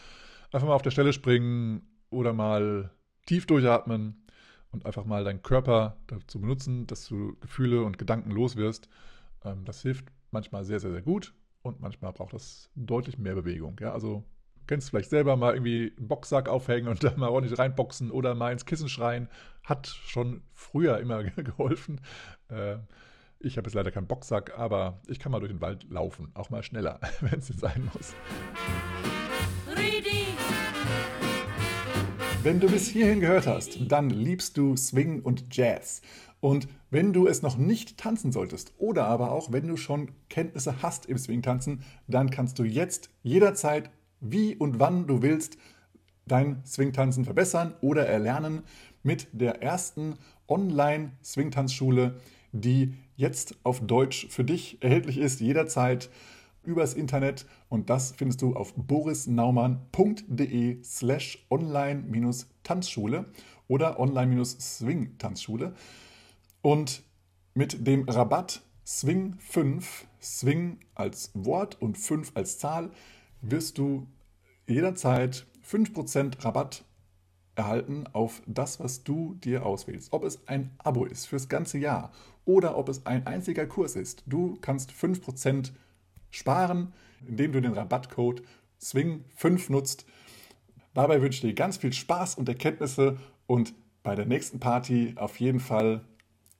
[0.52, 2.90] Einfach mal auf der Stelle springen oder mal
[3.26, 4.26] tief durchatmen
[4.72, 8.88] und einfach mal deinen Körper dazu benutzen, dass du Gefühle und Gedanken los wirst.
[9.44, 11.32] Ähm, das hilft manchmal sehr, sehr, sehr gut
[11.62, 13.76] und manchmal braucht das deutlich mehr Bewegung.
[13.80, 14.24] Ja, also
[14.66, 18.52] kennst vielleicht selber mal irgendwie einen Boxsack aufhängen und da mal ordentlich reinboxen oder mal
[18.52, 19.28] ins Kissen schreien.
[19.64, 22.00] Hat schon früher immer geholfen.
[22.48, 22.76] Äh,
[23.38, 26.50] ich habe jetzt leider keinen Boxsack, aber ich kann mal durch den Wald laufen, auch
[26.50, 28.14] mal schneller, wenn es sein muss.
[32.42, 36.02] Wenn du bis hierhin gehört hast, dann liebst du Swing und Jazz.
[36.40, 40.82] Und wenn du es noch nicht tanzen solltest oder aber auch wenn du schon Kenntnisse
[40.82, 43.90] hast im Swing-Tanzen, dann kannst du jetzt jederzeit
[44.24, 45.56] wie und wann du willst
[46.26, 48.64] dein Swingtanzen verbessern oder erlernen
[49.02, 52.20] mit der ersten Online-Swingtanzschule,
[52.52, 56.10] die jetzt auf Deutsch für dich erhältlich ist, jederzeit
[56.62, 57.46] übers Internet.
[57.68, 63.26] Und das findest du auf borisnaumann.de slash online-tanzschule
[63.68, 65.74] oder online-swing-tanzschule.
[66.62, 67.02] Und
[67.54, 72.90] mit dem Rabatt Swing 5, Swing als Wort und 5 als Zahl,
[73.50, 74.06] wirst du
[74.66, 76.84] jederzeit 5% Rabatt
[77.56, 80.12] erhalten auf das, was du dir auswählst.
[80.12, 82.12] Ob es ein Abo ist fürs ganze Jahr
[82.44, 84.24] oder ob es ein einziger Kurs ist.
[84.26, 85.72] Du kannst 5%
[86.30, 86.92] sparen,
[87.26, 88.42] indem du den Rabattcode
[88.80, 90.04] SWING5 nutzt.
[90.94, 95.40] Dabei wünsche ich dir ganz viel Spaß und Erkenntnisse und bei der nächsten Party auf
[95.40, 96.04] jeden Fall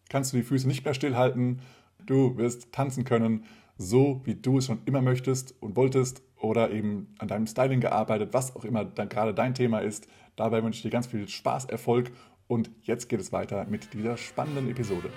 [0.09, 1.61] kannst du die Füße nicht mehr stillhalten.
[2.07, 3.45] Du wirst tanzen können,
[3.77, 8.33] so wie du es schon immer möchtest und wolltest oder eben an deinem Styling gearbeitet,
[8.33, 10.07] was auch immer dann gerade dein Thema ist.
[10.37, 12.11] Dabei wünsche ich dir ganz viel Spaß, Erfolg
[12.47, 15.11] und jetzt geht es weiter mit dieser spannenden Episode.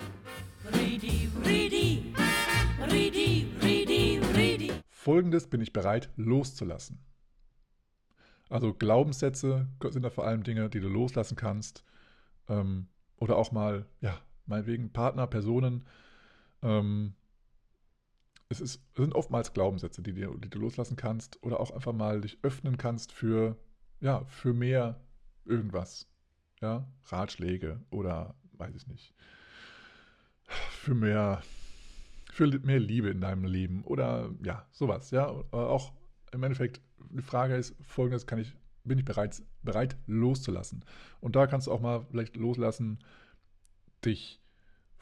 [4.90, 7.00] Folgendes bin ich bereit loszulassen.
[8.50, 11.84] Also Glaubenssätze sind da vor allem Dinge, die du loslassen kannst.
[12.48, 12.88] Ähm,
[13.18, 15.86] oder auch mal, ja, meinetwegen Partner, Personen,
[16.64, 17.14] ähm,
[18.50, 21.94] es, ist, es sind oftmals Glaubenssätze, die, die, die, du loslassen kannst oder auch einfach
[21.94, 23.58] mal dich öffnen kannst für,
[24.00, 25.02] ja, für mehr
[25.46, 26.08] irgendwas.
[26.62, 29.14] Ja, Ratschläge oder weiß ich nicht.
[30.48, 31.44] Für mehr,
[32.32, 35.12] für mehr Liebe in deinem Leben oder ja, sowas.
[35.12, 35.94] Ja, auch
[36.32, 40.84] im Endeffekt, die Frage ist folgendes: kann ich, bin ich bereit, bereit loszulassen?
[41.20, 43.00] Und da kannst du auch mal vielleicht loslassen,
[44.04, 44.42] dich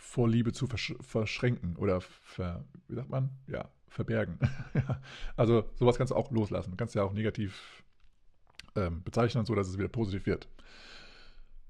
[0.06, 3.32] vor Liebe zu versch verschränken oder ver, wie sagt man?
[3.48, 4.40] Ja, verbergen.
[5.36, 6.72] also sowas kannst du auch loslassen.
[6.72, 7.84] Du kannst ja auch negativ
[8.76, 10.48] ähm, bezeichnen, so dass es wieder positiv wird.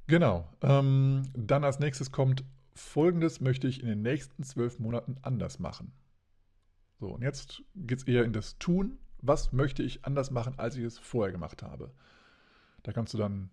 [0.08, 0.48] Genau.
[0.62, 2.44] Ähm, dann als nächstes kommt
[2.76, 5.94] Folgendes möchte ich in den nächsten zwölf Monaten anders machen.
[7.00, 9.00] So, und jetzt geht es eher in das Tun.
[9.22, 11.92] Was möchte ich anders machen, als ich es vorher gemacht habe?
[12.84, 13.50] Da kannst du dann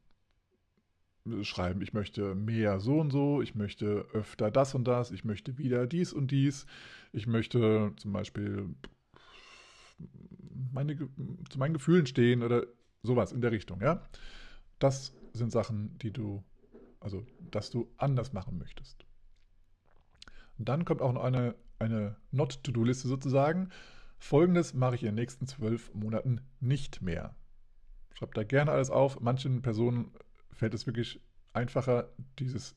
[1.42, 5.56] schreiben, ich möchte mehr so und so, ich möchte öfter das und das, ich möchte
[5.58, 6.66] wieder dies und dies,
[7.12, 8.74] ich möchte zum Beispiel
[10.72, 10.96] meine,
[11.48, 12.66] zu meinen Gefühlen stehen oder
[13.02, 14.02] sowas in der Richtung, ja.
[14.78, 16.42] Das sind Sachen, die du,
[17.00, 19.04] also, dass du anders machen möchtest.
[20.58, 23.70] Und dann kommt auch noch eine, eine Not-to-Do-Liste sozusagen.
[24.18, 27.34] Folgendes mache ich in den nächsten zwölf Monaten nicht mehr.
[28.14, 29.20] Schreib da gerne alles auf.
[29.20, 30.12] Manchen Personen
[30.54, 31.20] fällt es wirklich
[31.52, 32.74] einfacher, dieses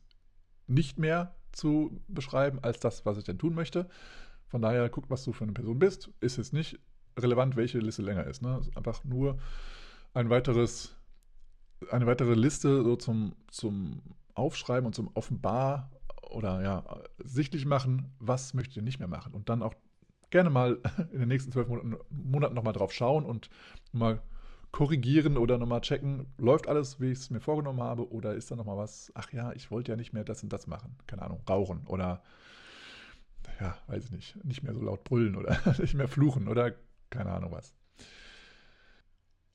[0.67, 3.88] nicht mehr zu beschreiben, als das, was ich denn tun möchte.
[4.47, 6.11] Von daher, guck, was du für eine Person bist.
[6.19, 6.79] Ist es nicht
[7.17, 8.41] relevant, welche Liste länger ist.
[8.41, 8.57] Ne?
[8.59, 9.38] ist einfach nur
[10.13, 10.95] ein weiteres,
[11.91, 14.01] eine weitere Liste so zum, zum
[14.33, 15.91] Aufschreiben und zum Offenbar
[16.29, 19.33] oder ja, sichtlich machen, was möchte ihr nicht mehr machen.
[19.33, 19.73] Und dann auch
[20.29, 23.49] gerne mal in den nächsten zwölf Monaten, Monaten nochmal drauf schauen und
[23.91, 24.21] mal
[24.75, 28.57] korrigieren oder nochmal checken, läuft alles, wie ich es mir vorgenommen habe, oder ist da
[28.57, 30.97] nochmal was, ach ja, ich wollte ja nicht mehr das und das machen.
[31.07, 32.21] Keine Ahnung, rauchen oder,
[33.61, 36.75] ja, weiß ich nicht, nicht mehr so laut brüllen oder nicht mehr fluchen oder
[37.09, 37.73] keine Ahnung was.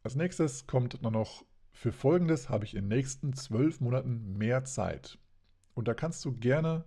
[0.02, 5.18] Als nächstes kommt noch, für Folgendes habe ich in den nächsten zwölf Monaten mehr Zeit.
[5.74, 6.84] Und da kannst du gerne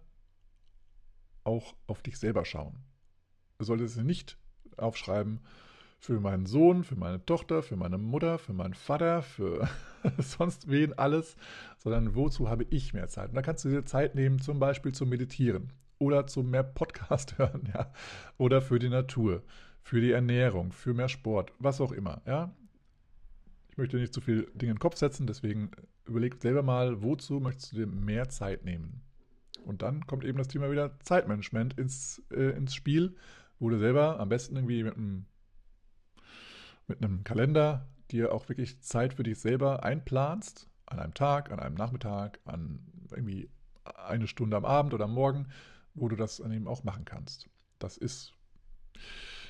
[1.44, 2.84] auch auf dich selber schauen.
[3.60, 4.40] Du solltest nicht
[4.76, 5.40] aufschreiben,
[6.04, 9.70] für meinen Sohn, für meine Tochter, für meine Mutter, für meinen Vater, für
[10.18, 11.38] sonst wen alles,
[11.78, 13.30] sondern wozu habe ich mehr Zeit?
[13.30, 17.38] Und da kannst du dir Zeit nehmen, zum Beispiel zum Meditieren oder zum mehr Podcast
[17.38, 17.94] hören, ja,
[18.38, 19.44] oder für die Natur,
[19.82, 22.54] für die Ernährung, für mehr Sport, was auch immer, ja.
[23.70, 25.72] Ich möchte nicht zu viel Dinge in den Kopf setzen, deswegen
[26.06, 29.04] überleg selber mal, wozu möchtest du dir mehr Zeit nehmen?
[29.64, 33.16] Und dann kommt eben das Thema wieder Zeitmanagement ins, äh, ins Spiel,
[33.58, 35.28] wo du selber am besten irgendwie mit einem
[36.88, 41.60] mit einem Kalender dir auch wirklich Zeit für dich selber einplanst, an einem Tag, an
[41.60, 42.80] einem Nachmittag, an
[43.12, 43.50] irgendwie
[43.84, 45.48] eine Stunde am Abend oder am Morgen,
[45.94, 47.50] wo du das dann eben auch machen kannst.
[47.80, 48.34] Das ist,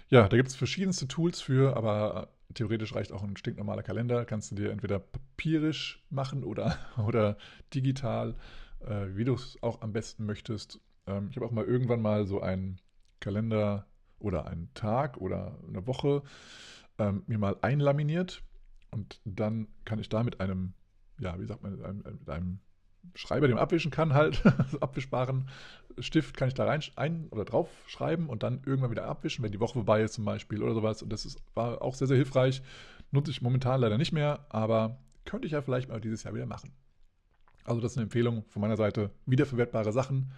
[0.09, 4.25] ja, da gibt es verschiedenste Tools für, aber theoretisch reicht auch ein stinknormaler Kalender.
[4.25, 7.37] Kannst du dir entweder papierisch machen oder, oder
[7.73, 8.35] digital,
[8.81, 10.79] äh, wie du es auch am besten möchtest.
[11.07, 12.79] Ähm, ich habe auch mal irgendwann mal so einen
[13.19, 13.87] Kalender
[14.19, 16.23] oder einen Tag oder eine Woche
[16.97, 18.43] ähm, mir mal einlaminiert
[18.91, 20.73] und dann kann ich da mit einem,
[21.19, 22.59] ja, wie sagt man, mit einem, mit einem
[23.15, 25.49] Schreiber, den man abwischen kann, halt, so abwischbaren
[25.99, 29.51] Stift, kann ich da rein ein oder drauf schreiben und dann irgendwann wieder abwischen, wenn
[29.51, 31.01] die Woche vorbei ist zum Beispiel oder sowas.
[31.01, 32.61] Und das ist, war auch sehr, sehr hilfreich.
[33.11, 36.45] Nutze ich momentan leider nicht mehr, aber könnte ich ja vielleicht mal dieses Jahr wieder
[36.45, 36.71] machen.
[37.65, 39.11] Also das ist eine Empfehlung von meiner Seite.
[39.25, 40.31] Wiederverwertbare Sachen.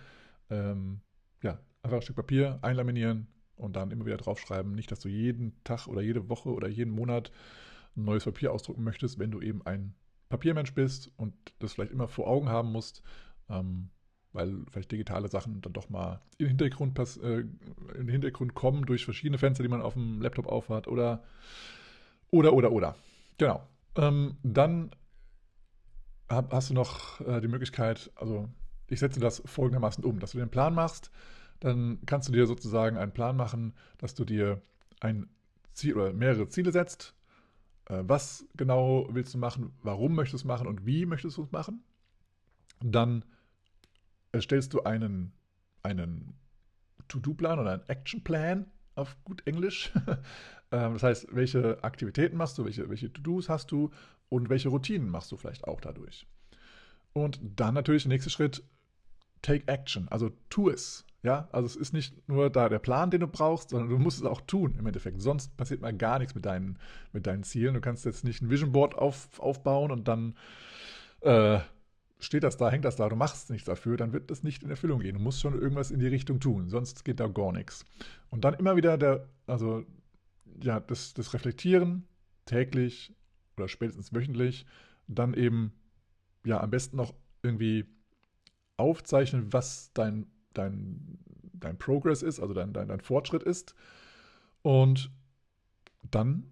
[0.50, 1.02] Ähm,
[1.42, 4.74] ja, einfach ein Stück Papier einlaminieren, und dann immer wieder draufschreiben.
[4.74, 7.32] Nicht, dass du jeden Tag oder jede Woche oder jeden Monat
[7.96, 9.94] ein neues Papier ausdrucken möchtest, wenn du eben ein
[10.30, 13.04] Papiermensch bist und das vielleicht immer vor Augen haben musst,
[13.50, 13.90] ähm,
[14.34, 17.58] weil vielleicht digitale Sachen dann doch mal in den, Hintergrund äh, in
[17.96, 21.24] den Hintergrund kommen durch verschiedene Fenster, die man auf dem Laptop aufhat oder
[22.32, 22.96] oder oder oder.
[23.38, 23.66] Genau.
[23.96, 24.92] Ähm, dann
[26.28, 28.50] hab, hast du noch äh, die Möglichkeit, also
[28.88, 31.12] ich setze das folgendermaßen um, dass du den Plan machst,
[31.60, 34.62] dann kannst du dir sozusagen einen Plan machen, dass du dir
[35.00, 35.30] ein
[35.74, 37.16] Ziel oder mehrere Ziele setzt.
[37.86, 41.44] Äh, was genau willst du machen, warum möchtest du es machen und wie möchtest du
[41.44, 41.84] es machen?
[42.82, 43.26] Dann
[44.32, 45.34] erstellst du einen,
[45.82, 46.36] einen
[47.08, 49.92] To-Do-Plan oder einen Action-Plan auf gut Englisch.
[50.72, 53.92] Ähm, das heißt, welche Aktivitäten machst du, welche, welche To-Dos hast du
[54.30, 56.26] und welche Routinen machst du vielleicht auch dadurch.
[57.14, 58.64] Und dann natürlich der nächste Schritt,
[59.44, 61.05] take action, also tu es.
[61.26, 64.20] Ja, also es ist nicht nur da der Plan, den du brauchst, sondern du musst
[64.20, 65.20] es auch tun im Endeffekt.
[65.24, 66.78] Sonst passiert mal gar nichts mit deinen,
[67.14, 67.74] mit deinen Zielen.
[67.74, 70.36] Du kannst jetzt nicht ein Vision Board auf, aufbauen und dann
[71.22, 71.58] äh,
[72.20, 74.70] steht das da, hängt das da, du machst nichts dafür, dann wird das nicht in
[74.70, 75.16] Erfüllung gehen.
[75.16, 77.86] Du musst schon irgendwas in die Richtung tun, sonst geht da gar nichts.
[78.30, 79.84] Und dann immer wieder der, also
[80.62, 82.08] ja, das, das Reflektieren
[82.46, 83.16] täglich
[83.58, 84.68] oder spätestens wöchentlich,
[85.08, 85.74] dann eben
[86.46, 87.86] ja am besten noch irgendwie
[88.78, 91.20] aufzeichnen, was dein dein,
[91.54, 93.76] dein Progress ist, also dein, dein, dein Fortschritt ist.
[94.62, 95.12] Und
[96.12, 96.52] dann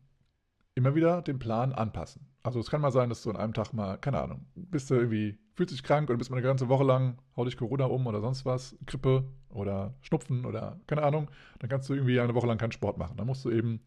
[0.75, 2.27] immer wieder den Plan anpassen.
[2.43, 4.95] Also es kann mal sein, dass du an einem Tag mal, keine Ahnung, bist du
[4.95, 8.05] irgendwie, fühlst dich krank oder bist mal eine ganze Woche lang, hau dich Corona um
[8.05, 12.47] oder sonst was, Grippe oder Schnupfen oder keine Ahnung, dann kannst du irgendwie eine Woche
[12.47, 13.15] lang keinen Sport machen.
[13.15, 13.81] Dann musst du eben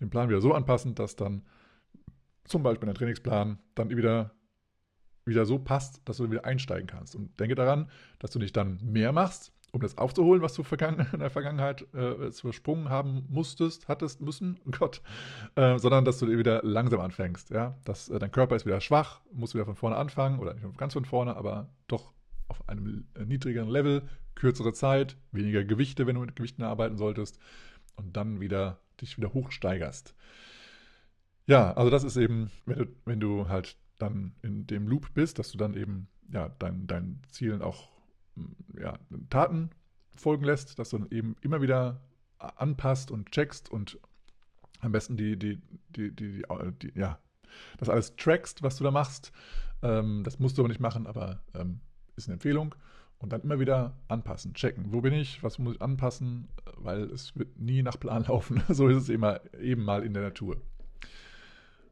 [0.00, 1.42] den Plan wieder so anpassen, dass dann
[2.44, 4.32] zum Beispiel dein Trainingsplan dann wieder
[5.26, 7.14] wieder so passt, dass du wieder einsteigen kannst.
[7.14, 10.62] Und denke daran, dass du nicht dann mehr machst, um das aufzuholen, was du
[11.12, 15.02] in der Vergangenheit äh, übersprungen haben musstest, hattest, müssen, oh Gott,
[15.56, 17.50] äh, sondern dass du wieder langsam anfängst.
[17.50, 17.76] Ja?
[17.84, 20.92] Dass, äh, dein Körper ist wieder schwach, musst wieder von vorne anfangen oder nicht ganz
[20.94, 22.12] von vorne, aber doch
[22.48, 27.38] auf einem äh, niedrigeren Level, kürzere Zeit, weniger Gewichte, wenn du mit Gewichten arbeiten solltest
[27.96, 30.14] und dann wieder dich wieder hochsteigerst.
[31.46, 35.38] Ja, also das ist eben, wenn du, wenn du halt dann in dem Loop bist,
[35.38, 37.88] dass du dann eben ja, dein, deinen Zielen auch
[38.80, 38.98] ja,
[39.30, 39.70] Taten
[40.16, 42.00] folgen lässt, dass du eben immer wieder
[42.38, 43.98] anpasst und checkst und
[44.80, 46.42] am besten die, die, die, die,
[46.82, 47.18] die ja,
[47.78, 49.32] das alles trackst, was du da machst.
[49.82, 51.80] Ähm, das musst du aber nicht machen, aber ähm,
[52.16, 52.74] ist eine Empfehlung.
[53.20, 54.92] Und dann immer wieder anpassen, checken.
[54.92, 55.42] Wo bin ich?
[55.42, 56.48] Was muss ich anpassen?
[56.76, 58.62] Weil es wird nie nach Plan laufen.
[58.68, 60.56] so ist es immer eben mal in der Natur.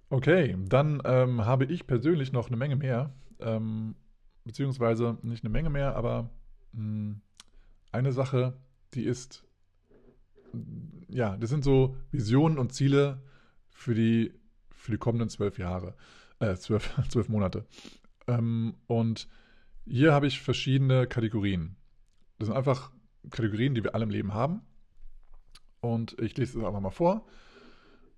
[0.08, 3.12] Okay, dann ähm, habe ich persönlich noch eine Menge mehr.
[3.40, 3.96] Ähm,
[4.46, 6.30] beziehungsweise nicht eine Menge mehr, aber
[6.72, 7.20] mh, hm,
[7.92, 8.56] eine Sache,
[8.94, 9.44] die ist,
[11.08, 13.22] ja, das sind so Visionen und Ziele
[13.70, 14.32] für die,
[14.70, 15.94] für die kommenden zwölf Jahre,
[16.38, 17.66] äh, zwölf, zwölf Monate.
[18.28, 19.28] Ähm, und
[19.84, 21.76] hier habe ich verschiedene Kategorien.
[22.38, 22.92] Das sind einfach
[23.30, 24.62] Kategorien, die wir alle im Leben haben.
[25.80, 27.26] Und ich lese es einfach mal vor.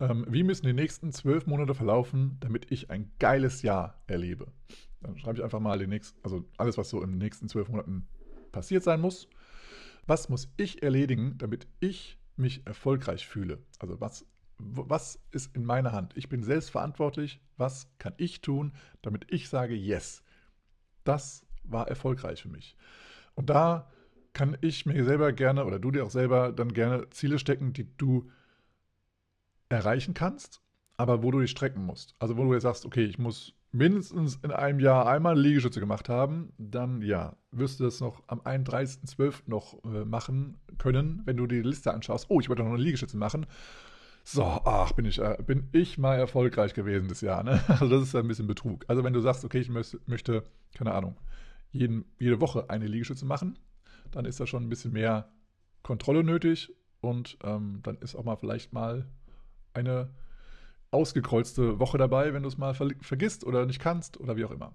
[0.00, 4.52] Ähm, wie müssen die nächsten zwölf Monate verlaufen, damit ich ein geiles Jahr erlebe?
[5.00, 7.68] Dann schreibe ich einfach mal den nächsten, also alles, was so in den nächsten zwölf
[7.68, 8.06] Monaten
[8.52, 9.28] passiert sein muss.
[10.06, 13.58] Was muss ich erledigen, damit ich mich erfolgreich fühle?
[13.78, 14.24] Also was,
[14.58, 16.16] was ist in meiner Hand?
[16.16, 17.40] Ich bin selbst verantwortlich.
[17.56, 20.22] Was kann ich tun, damit ich sage, yes,
[21.04, 22.76] das war erfolgreich für mich?
[23.34, 23.90] Und da
[24.32, 27.96] kann ich mir selber gerne oder du dir auch selber dann gerne Ziele stecken, die
[27.96, 28.30] du
[29.68, 30.60] erreichen kannst,
[30.96, 32.14] aber wo du dich strecken musst.
[32.18, 36.08] Also wo du jetzt sagst, okay, ich muss mindestens in einem Jahr einmal Liegestütze gemacht
[36.08, 39.42] haben, dann ja, wirst du das noch am 31.12.
[39.46, 42.26] noch äh, machen können, wenn du die Liste anschaust.
[42.28, 43.46] Oh, ich wollte noch eine Liegestütze machen.
[44.24, 47.42] So, ach, bin ich, äh, bin ich mal erfolgreich gewesen das Jahr.
[47.42, 47.60] Ne?
[47.68, 48.84] Also das ist ein bisschen Betrug.
[48.88, 50.42] Also wenn du sagst, okay, ich möchte,
[50.74, 51.16] keine Ahnung,
[51.70, 53.58] jeden, jede Woche eine Liegestütze machen,
[54.10, 55.30] dann ist da schon ein bisschen mehr
[55.82, 59.06] Kontrolle nötig und ähm, dann ist auch mal vielleicht mal
[59.78, 60.10] eine
[60.90, 64.50] ausgekreuzte Woche dabei, wenn du es mal ver vergisst oder nicht kannst oder wie auch
[64.50, 64.72] immer.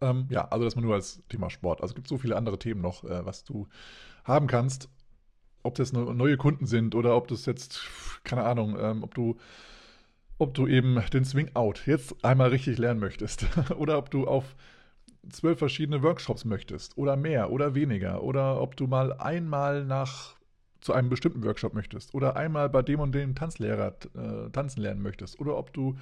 [0.00, 1.80] Ähm, ja, also das mal nur als Thema Sport.
[1.80, 3.68] Also es gibt so viele andere Themen noch, äh, was du
[4.24, 4.88] haben kannst.
[5.62, 7.82] Ob das neue Kunden sind oder ob das jetzt,
[8.24, 9.36] keine Ahnung, ähm, ob du
[10.38, 14.56] ob du eben den Swing Out jetzt einmal richtig lernen möchtest oder ob du auf
[15.30, 20.34] zwölf verschiedene Workshops möchtest oder mehr oder weniger oder ob du mal einmal nach
[20.82, 25.00] zu einem bestimmten Workshop möchtest oder einmal bei dem und dem Tanzlehrer äh, tanzen lernen
[25.00, 25.96] möchtest oder ob du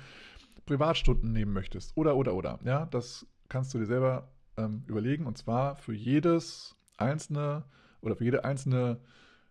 [0.67, 2.59] Privatstunden nehmen möchtest oder, oder, oder.
[2.65, 7.65] Ja, das kannst du dir selber ähm, überlegen und zwar für jedes einzelne
[8.01, 9.01] oder für jede einzelne,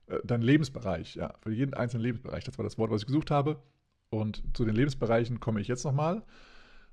[0.07, 2.43] äh, dein Lebensbereich, ja, für jeden einzelnen Lebensbereich.
[2.43, 3.61] Das war das Wort, was ich gesucht habe.
[4.09, 6.23] Und zu den Lebensbereichen komme ich jetzt nochmal.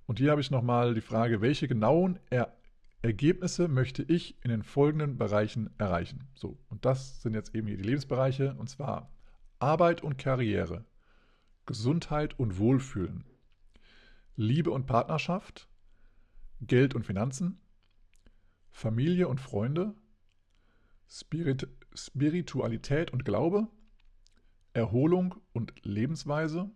[0.05, 2.53] Und hier habe ich nochmal die Frage, welche genauen er
[3.02, 6.28] Ergebnisse möchte ich in den folgenden Bereichen erreichen.
[6.35, 9.11] So, und das sind jetzt eben hier die Lebensbereiche, und zwar
[9.59, 10.85] Arbeit und Karriere,
[11.66, 13.24] Gesundheit und Wohlfühlen,
[14.37, 15.68] Liebe und Partnerschaft,
[16.61, 17.61] Geld und Finanzen,
[18.70, 19.94] Familie und Freunde,
[21.09, 23.68] Spirit, Spiritualität und Glaube,
[24.72, 26.70] Erholung und Lebensweise,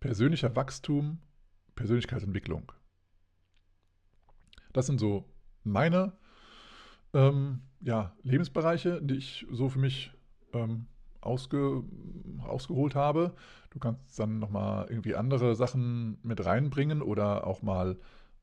[0.00, 1.22] persönlicher Wachstum,
[1.74, 2.72] Persönlichkeitsentwicklung.
[4.72, 5.24] Das sind so
[5.64, 6.12] meine
[7.14, 10.12] ähm, ja, Lebensbereiche, die ich so für mich
[10.52, 10.86] ähm,
[11.20, 11.82] ausge,
[12.46, 13.34] ausgeholt habe.
[13.70, 17.98] Du kannst dann nochmal irgendwie andere Sachen mit reinbringen oder auch mal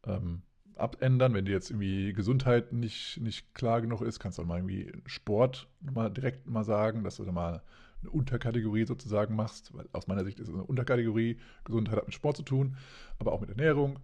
[0.06, 0.42] ähm,
[0.76, 1.34] abändern.
[1.34, 4.92] Wenn dir jetzt irgendwie Gesundheit nicht, nicht klar genug ist, kannst du auch mal irgendwie
[5.06, 7.62] Sport mal direkt mal sagen, dass du da mal
[8.02, 11.40] eine Unterkategorie sozusagen machst, weil aus meiner Sicht ist es eine Unterkategorie.
[11.64, 12.78] Gesundheit hat mit Sport zu tun,
[13.20, 14.00] aber auch mit Ernährung.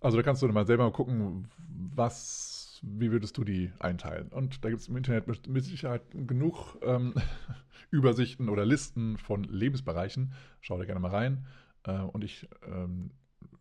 [0.00, 1.48] Also da kannst du mal selber gucken,
[1.94, 4.28] was, wie würdest du die einteilen.
[4.28, 7.14] Und da gibt es im Internet mit Sicherheit genug ähm,
[7.90, 10.32] Übersichten oder Listen von Lebensbereichen.
[10.60, 11.46] Schau da gerne mal rein.
[11.84, 13.10] Äh, und ich ähm,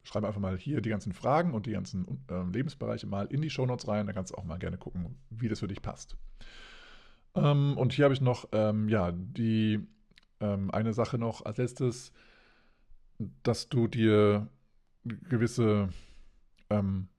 [0.04, 3.50] schreibe einfach mal hier die ganzen Fragen und die ganzen äh, Lebensbereiche mal in die
[3.50, 4.06] Shownotes rein.
[4.06, 6.16] Da kannst du auch mal gerne gucken, wie das für dich passt.
[7.36, 9.80] Ähm, und hier habe ich noch, ähm, ja, die
[10.40, 12.12] ähm, eine Sache noch als letztes,
[13.44, 14.48] dass du dir
[15.04, 15.90] gewisse
[16.70, 17.10] ähm,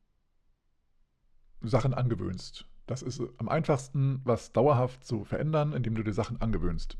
[1.61, 2.66] Sachen angewöhnst.
[2.86, 6.96] Das ist am einfachsten, was dauerhaft zu verändern, indem du dir Sachen angewöhnst.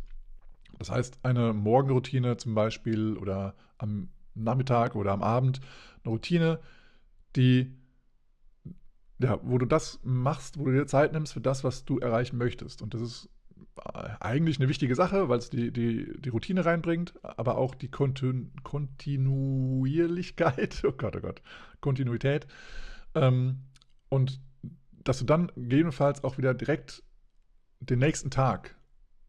[0.79, 5.61] Das heißt, eine Morgenroutine zum Beispiel oder am Nachmittag oder am Abend
[6.05, 6.61] eine Routine,
[7.37, 7.75] die
[9.21, 12.39] ja, wo du das machst, wo du dir Zeit nimmst für das, was du erreichen
[12.39, 12.83] möchtest.
[12.83, 13.31] Und das ist
[14.21, 18.47] eigentlich eine wichtige Sache, weil es die, die, die Routine reinbringt, aber auch die Kontinu
[18.63, 21.43] Kontinuierlichkeit, oh Gott, oh Gott,
[21.81, 22.47] Kontinuität.
[23.15, 23.65] Ähm,
[24.09, 24.41] und
[25.05, 27.03] dass du dann gegebenenfalls auch wieder direkt
[27.81, 28.77] den nächsten Tag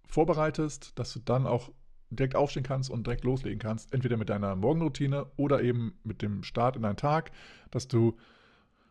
[0.08, 1.72] vorbereitest, dass du dann auch
[2.10, 6.44] direkt aufstehen kannst und direkt loslegen kannst, entweder mit deiner Morgenroutine oder eben mit dem
[6.44, 7.32] Start in deinen Tag,
[7.70, 8.18] dass du,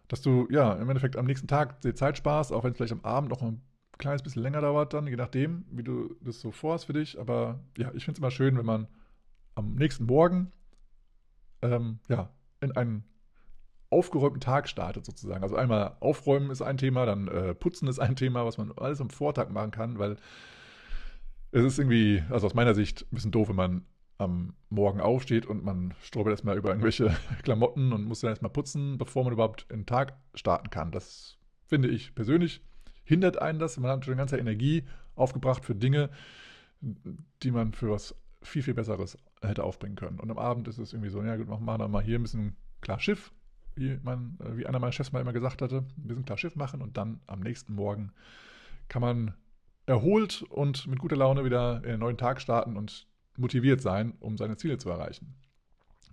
[0.06, 2.92] dass du ja im Endeffekt am nächsten Tag die Zeit sparst, auch wenn es vielleicht
[2.92, 3.60] am Abend noch ein
[3.98, 7.18] kleines bisschen länger dauert dann, je nachdem, wie du das so vorhast für dich.
[7.18, 8.88] Aber ja, ich finde es immer schön, wenn man
[9.54, 10.52] am nächsten Morgen
[11.62, 12.30] ähm, ja,
[12.60, 13.04] in einen
[13.90, 15.42] aufgeräumten Tag startet sozusagen.
[15.42, 19.00] Also einmal aufräumen ist ein Thema, dann äh, putzen ist ein Thema, was man alles
[19.00, 20.16] am Vortag machen kann, weil
[21.50, 23.86] es ist irgendwie, also aus meiner Sicht, ein bisschen doof, wenn man
[24.18, 28.98] am Morgen aufsteht und man stolpert erstmal über irgendwelche Klamotten und muss dann erstmal putzen,
[28.98, 30.92] bevor man überhaupt in den Tag starten kann.
[30.92, 32.62] Das finde ich persönlich
[33.08, 33.78] hindert einen das.
[33.78, 34.84] Man hat schon eine ganze Energie
[35.16, 36.10] aufgebracht für Dinge,
[37.42, 40.20] die man für was viel, viel Besseres hätte aufbringen können.
[40.20, 42.54] Und am Abend ist es irgendwie so, ja gut, machen wir mal hier ein bisschen
[42.80, 43.32] klar Schiff,
[43.74, 46.82] wie, man, wie einer meiner Chefs mal immer gesagt hatte, ein bisschen klar Schiff machen
[46.82, 48.12] und dann am nächsten Morgen
[48.88, 49.34] kann man
[49.86, 53.06] erholt und mit guter Laune wieder in den neuen Tag starten und
[53.36, 55.34] motiviert sein, um seine Ziele zu erreichen.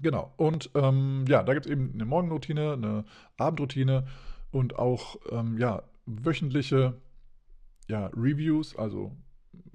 [0.01, 0.33] Genau.
[0.37, 3.05] Und ähm, ja, da gibt es eben eine Morgenroutine, eine
[3.37, 4.07] Abendroutine
[4.51, 7.01] und auch ähm, ja, wöchentliche
[7.87, 9.15] ja, Reviews, also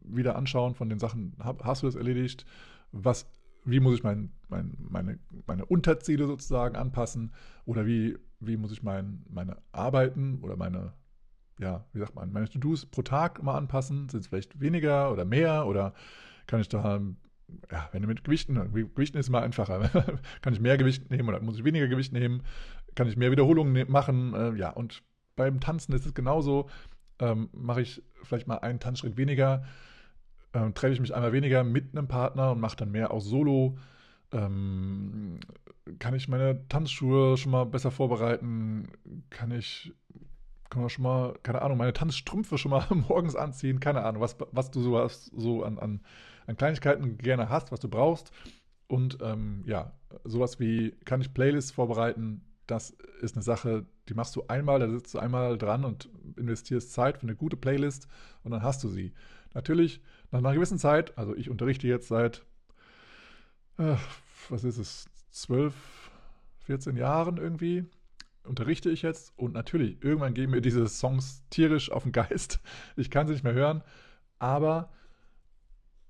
[0.03, 2.45] wieder anschauen von den Sachen, hast du das erledigt,
[2.93, 3.31] was,
[3.64, 7.33] wie muss ich mein, mein, meine, meine Unterziele sozusagen anpassen?
[7.64, 10.93] Oder wie, wie muss ich mein, meine Arbeiten oder meine,
[11.61, 15.24] ja, wie sagt man, meine To-Dos pro Tag mal anpassen, sind es vielleicht weniger oder
[15.24, 15.66] mehr?
[15.66, 15.95] Oder
[16.47, 17.01] kann ich da,
[17.70, 19.89] ja, wenn du mit Gewichten, Gewichten ist immer einfacher,
[20.43, 22.43] kann ich mehr Gewicht nehmen oder muss ich weniger Gewicht nehmen,
[22.95, 25.03] kann ich mehr Wiederholungen ne-, machen, äh, ja, und
[25.41, 26.68] beim Tanzen ist es genauso.
[27.18, 29.64] Ähm, Mache ich vielleicht mal einen Tanzschritt weniger,
[30.53, 33.78] ähm, treffe ich mich einmal weniger mit einem Partner und mache dann mehr auch solo.
[34.32, 35.41] Ähm,
[35.99, 38.88] kann ich meine Tanzschuhe schon mal besser vorbereiten?
[39.30, 39.95] Kann ich
[40.68, 43.80] kann man schon mal, keine Ahnung, meine Tanzstrümpfe schon mal morgens anziehen?
[43.80, 46.01] Keine Ahnung, was, was du so, hast, so an, an,
[46.47, 48.30] an Kleinigkeiten gerne hast, was du brauchst.
[48.86, 52.45] Und ähm, ja, sowas wie, kann ich Playlists vorbereiten?
[52.70, 56.93] das ist eine Sache, die machst du einmal, da sitzt du einmal dran und investierst
[56.93, 58.09] Zeit für eine gute Playlist
[58.43, 59.13] und dann hast du sie.
[59.55, 60.03] Natürlich,
[60.33, 62.45] nach einer gewissen Zeit, also ich unterrichte jetzt seit,
[63.79, 63.95] äh,
[64.49, 65.75] was ist es, 12,
[66.65, 67.85] 14 Jahren irgendwie,
[68.43, 72.61] unterrichte ich jetzt und natürlich, irgendwann gehen mir diese Songs tierisch auf den Geist.
[72.97, 73.83] Ich kann sie nicht mehr hören,
[74.41, 74.91] aber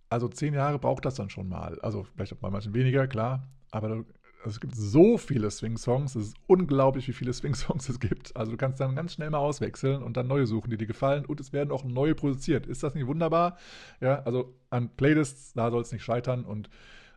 [0.09, 1.79] also zehn Jahre braucht das dann schon mal.
[1.81, 4.05] Also vielleicht auch bei manchen weniger, klar, aber
[4.45, 8.37] es gibt so viele Swing-Songs, es ist unglaublich, wie viele Swing-Songs es gibt.
[8.37, 11.25] Also du kannst dann ganz schnell mal auswechseln und dann neue suchen, die dir gefallen
[11.25, 12.67] und es werden auch neue produziert.
[12.67, 13.59] Ist das nicht wunderbar?
[14.01, 16.71] Ja, also an Playlists, da soll es nicht scheitern und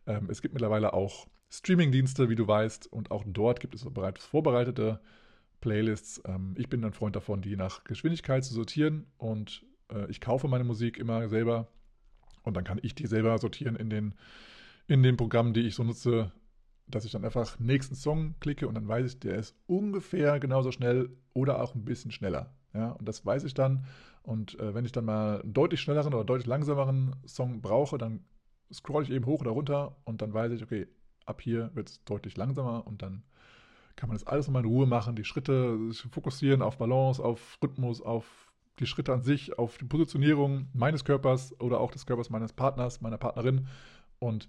[0.06, 4.26] ähm, es gibt mittlerweile auch Streaming-Dienste, wie du weißt, und auch dort gibt es bereits
[4.26, 5.00] vorbereitete
[5.62, 6.22] Playlists.
[6.26, 10.48] Ähm, ich bin ein Freund davon, die nach Geschwindigkeit zu sortieren und äh, ich kaufe
[10.48, 11.68] meine Musik immer selber
[12.42, 14.16] und dann kann ich die selber sortieren in den,
[14.88, 16.32] in den Programmen, die ich so nutze,
[16.88, 20.72] dass ich dann einfach nächsten Song klicke und dann weiß ich, der ist ungefähr genauso
[20.72, 22.54] schnell oder auch ein bisschen schneller.
[22.74, 23.86] Ja, und das weiß ich dann.
[24.24, 28.26] Und äh, wenn ich dann mal einen deutlich schnelleren oder deutlich langsameren Song brauche, dann
[28.72, 30.88] scroll ich eben hoch oder runter und dann weiß ich, okay,
[31.26, 33.24] ab hier wird es deutlich langsamer und dann
[33.96, 35.78] kann man das alles nochmal in Ruhe machen, die Schritte
[36.12, 41.60] fokussieren auf Balance, auf Rhythmus, auf die Schritte an sich, auf die Positionierung meines Körpers
[41.60, 43.68] oder auch des Körpers meines Partners, meiner Partnerin.
[44.18, 44.48] Und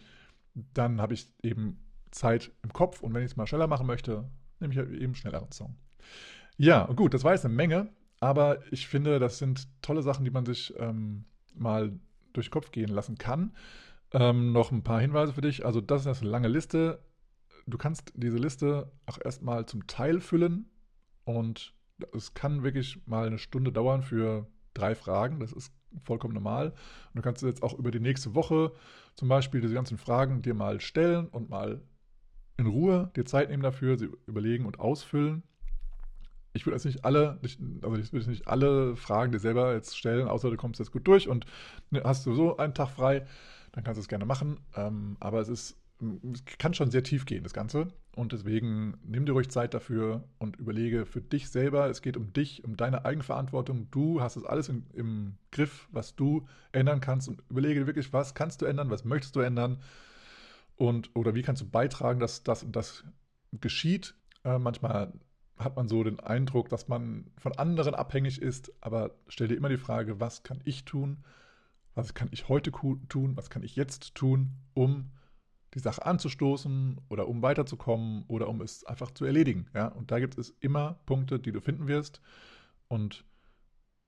[0.54, 1.83] dann habe ich eben
[2.14, 5.14] Zeit im Kopf und wenn ich es mal schneller machen möchte, nehme ich halt eben
[5.14, 5.76] schnelleren Song.
[6.56, 7.88] Ja, gut, das war jetzt eine Menge,
[8.20, 11.98] aber ich finde, das sind tolle Sachen, die man sich ähm, mal
[12.32, 13.54] durch den Kopf gehen lassen kann.
[14.12, 15.66] Ähm, noch ein paar Hinweise für dich.
[15.66, 17.02] Also, das ist eine lange Liste.
[17.66, 20.70] Du kannst diese Liste auch erstmal zum Teil füllen
[21.24, 21.74] und
[22.12, 25.40] es kann wirklich mal eine Stunde dauern für drei Fragen.
[25.40, 25.72] Das ist
[26.04, 26.70] vollkommen normal.
[26.70, 28.72] Und du kannst jetzt auch über die nächste Woche
[29.14, 31.82] zum Beispiel diese ganzen Fragen dir mal stellen und mal
[32.56, 35.42] in Ruhe dir Zeit nehmen dafür, sie überlegen und ausfüllen.
[36.52, 37.40] Ich würde jetzt nicht alle,
[37.82, 41.06] also ich würde nicht alle Fragen dir selber jetzt stellen, außer du kommst jetzt gut
[41.06, 41.46] durch und
[41.90, 43.26] ne, hast du so einen Tag frei,
[43.72, 44.60] dann kannst du es gerne machen.
[44.76, 45.76] Ähm, aber es ist,
[46.32, 47.88] es kann schon sehr tief gehen, das Ganze.
[48.14, 51.88] Und deswegen nimm dir ruhig Zeit dafür und überlege für dich selber.
[51.88, 53.88] Es geht um dich, um deine Eigenverantwortung.
[53.90, 57.28] Du hast es alles im Griff, was du ändern kannst.
[57.28, 59.78] Und überlege wirklich, was kannst du ändern, was möchtest du ändern
[60.76, 63.04] und oder wie kannst du beitragen, dass das und das
[63.52, 64.14] geschieht.
[64.44, 65.12] Äh, manchmal
[65.56, 69.68] hat man so den Eindruck, dass man von anderen abhängig ist, aber stell dir immer
[69.68, 71.24] die Frage, was kann ich tun?
[71.94, 72.72] Was kann ich heute
[73.08, 73.36] tun?
[73.36, 75.12] Was kann ich jetzt tun, um
[75.74, 79.66] die Sache anzustoßen oder um weiterzukommen oder um es einfach zu erledigen?
[79.74, 79.88] Ja?
[79.88, 82.20] Und da gibt es immer Punkte, die du finden wirst.
[82.88, 83.24] Und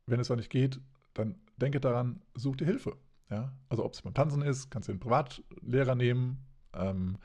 [0.07, 0.81] wenn es auch nicht geht,
[1.14, 2.97] dann denke daran, such dir Hilfe.
[3.31, 3.53] Ja?
[3.69, 6.45] Also ob es beim Tanzen ist, kannst du einen Privatlehrer nehmen.
[6.79, 7.18] Ähm,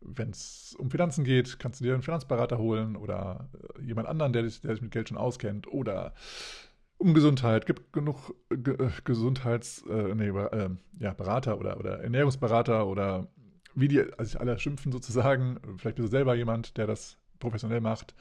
[0.00, 4.32] wenn es um Finanzen geht, kannst du dir einen Finanzberater holen oder äh, jemand anderen,
[4.32, 5.66] der dich, der dich mit Geld schon auskennt.
[5.66, 6.14] Oder
[6.98, 7.66] um Gesundheit.
[7.66, 13.28] Gibt genug Ge äh, Gesundheits-, äh, nee, äh, ja, Berater oder, oder Ernährungsberater oder
[13.74, 15.58] wie die also sich alle schimpfen sozusagen.
[15.78, 18.14] Vielleicht bist du selber jemand, der das professionell macht.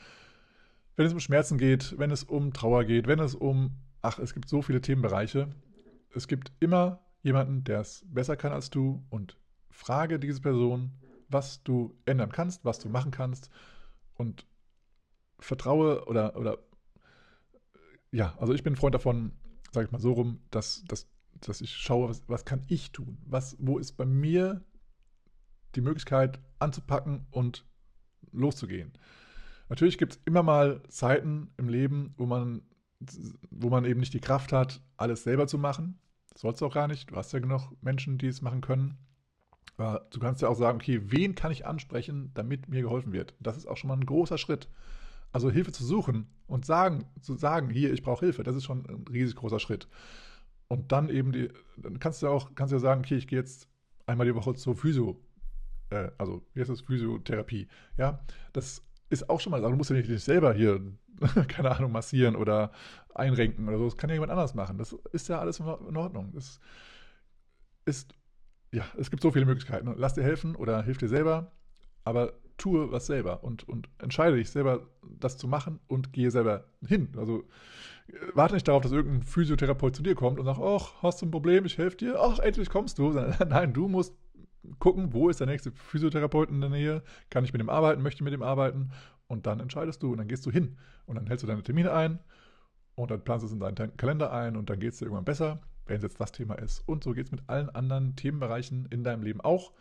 [0.96, 3.72] Wenn es um Schmerzen geht, wenn es um Trauer geht, wenn es um,
[4.02, 5.50] ach, es gibt so viele Themenbereiche.
[6.14, 9.38] Es gibt immer jemanden, der es besser kann als du und
[9.78, 10.92] frage diese Person,
[11.30, 13.50] was du ändern kannst, was du machen kannst
[14.16, 14.46] und
[15.40, 16.58] vertraue oder, oder
[18.12, 19.34] ja, also ich bin ein Freund davon,
[19.72, 21.08] sage ich mal so rum, dass, dass,
[21.40, 23.18] dass ich schaue, was, was kann ich tun?
[23.26, 24.66] Was, wo ist bei mir
[25.76, 27.66] die Möglichkeit anzupacken und
[28.32, 28.94] loszugehen?
[29.70, 32.64] Natürlich gibt es immer mal Zeiten im Leben, wo man,
[33.52, 36.00] wo man eben nicht die Kraft hat, alles selber zu machen.
[36.32, 37.12] Das sollst du auch gar nicht.
[37.12, 38.98] Du hast ja genug Menschen, die es machen können.
[39.78, 43.36] Aber du kannst ja auch sagen, okay, wen kann ich ansprechen, damit mir geholfen wird?
[43.40, 44.68] Das ist auch schon mal ein großer Schritt.
[45.32, 48.86] Also Hilfe zu suchen und sagen, zu sagen, hier, ich brauche Hilfe, das ist schon
[48.88, 49.88] ein riesig großer Schritt.
[50.68, 53.40] Und dann eben die, dann kannst du auch, kannst du ja sagen, okay, ich gehe
[53.40, 53.70] jetzt
[54.08, 55.20] einmal die Woche zur Physio,
[55.90, 57.68] äh, also wie heißt das, Physiotherapie.
[57.98, 58.20] Ja,
[58.54, 60.82] das ist auch schon mal, also du musst ja nicht dich selber hier,
[61.48, 62.72] keine Ahnung, massieren oder
[63.14, 63.86] einrenken oder so.
[63.86, 64.78] Das kann ja jemand anders machen.
[64.78, 66.32] Das ist ja alles in Ordnung.
[66.34, 66.60] Das
[67.86, 68.14] ist
[68.72, 69.94] ja, es gibt so viele Möglichkeiten.
[69.98, 71.52] Lass dir helfen oder hilf dir selber,
[72.04, 74.88] aber tue was selber und, und entscheide dich selber,
[75.20, 77.10] das zu machen und gehe selber hin.
[77.18, 77.44] Also
[78.08, 81.28] äh, warte nicht darauf, dass irgendein Physiotherapeut zu dir kommt und sagt, ach, hast du
[81.28, 83.12] ein Problem, ich helfe dir, ach, endlich kommst du.
[83.50, 84.16] Nein, du musst
[84.80, 88.20] gucken, wo ist der nächste Physiotherapeut in der Nähe, kann ich mit dem arbeiten, möchte
[88.20, 88.92] ich mit dem arbeiten?
[89.28, 90.78] Und dann entscheidest du und dann gehst du hin.
[91.06, 92.20] Und dann hältst du deine Termine ein
[92.96, 95.26] und dann planst du es in deinen Kalender ein und dann geht es dir irgendwann
[95.26, 96.84] besser wenn es jetzt das Thema ist.
[96.88, 99.72] Und so geht es mit allen anderen Themenbereichen in deinem Leben auch.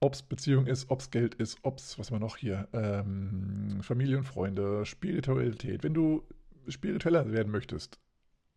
[0.00, 2.68] Ob es Beziehung ist, ob es Geld ist, ob es, was haben wir noch hier,
[2.72, 5.82] ähm, Familie und Freunde, Spiritualität.
[5.82, 6.22] Wenn du
[6.68, 7.98] spiritueller werden möchtest,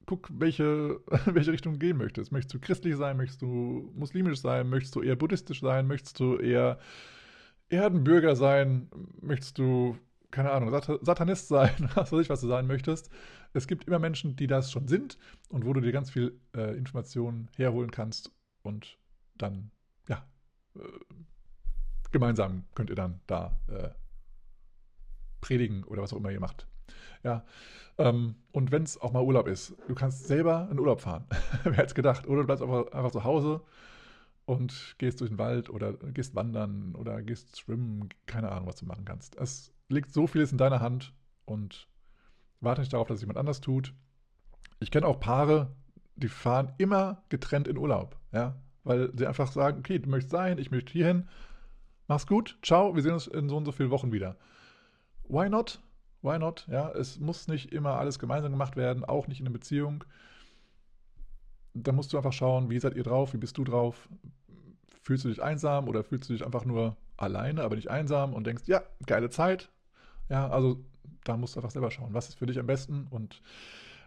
[0.06, 2.32] guck, welche, welche Richtung du gehen möchtest.
[2.32, 6.38] Möchtest du christlich sein, möchtest du muslimisch sein, möchtest du eher buddhistisch sein, möchtest du
[6.38, 6.80] eher
[7.70, 8.90] Erdenbürger sein,
[9.22, 9.98] möchtest du
[10.32, 13.10] keine Ahnung, Sat Satanist sein, was weiß ich, was du sein möchtest.
[13.58, 15.18] Es gibt immer Menschen, die das schon sind
[15.50, 18.32] und wo du dir ganz viel äh, Informationen herholen kannst
[18.62, 19.00] und
[19.36, 19.72] dann,
[20.08, 20.24] ja,
[20.76, 20.80] äh,
[22.12, 23.90] gemeinsam könnt ihr dann da äh,
[25.42, 26.68] predigen oder was auch immer ihr macht.
[27.24, 27.46] Ja,
[27.98, 31.26] ähm, und wenn es auch mal Urlaub ist, du kannst selber in Urlaub fahren.
[31.64, 32.28] Wer hätte es gedacht?
[32.28, 33.62] Oder du bleibst einfach, einfach zu Hause
[34.46, 38.86] und gehst durch den Wald oder gehst wandern oder gehst schwimmen, keine Ahnung, was du
[38.86, 39.36] machen kannst.
[39.36, 41.88] Es liegt so vieles in deiner Hand und
[42.62, 43.94] warte nicht darauf, dass es jemand anders tut.
[44.80, 45.76] Ich kenne auch Paare,
[46.16, 50.58] die fahren immer getrennt in Urlaub, ja, weil sie einfach sagen, okay, du möchtest sein,
[50.58, 51.28] ich möchte hierhin,
[52.08, 54.36] mach's gut, ciao, wir sehen uns in so und so vielen Wochen wieder.
[55.28, 55.82] Why not?
[56.22, 56.68] Why not?
[56.70, 60.04] Ja, es muss nicht immer alles gemeinsam gemacht werden, auch nicht in einer Beziehung.
[61.74, 64.10] Da musst du einfach schauen, wie seid ihr drauf, wie bist du drauf?
[65.04, 68.48] Fühlst du dich einsam oder fühlst du dich einfach nur alleine, aber nicht einsam und
[68.48, 69.70] denkst, ja, geile Zeit,
[70.30, 70.84] ja, also
[71.28, 73.08] da musst du einfach selber schauen, was ist für dich am besten.
[73.10, 73.42] Und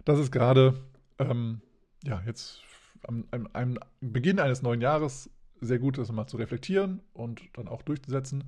[0.04, 0.80] das ist gerade,
[1.18, 1.60] ähm,
[2.04, 2.62] ja, jetzt
[3.02, 7.68] am, am, am, Beginn eines neuen Jahres sehr gut, das mal zu reflektieren und dann
[7.68, 8.44] auch durchzusetzen.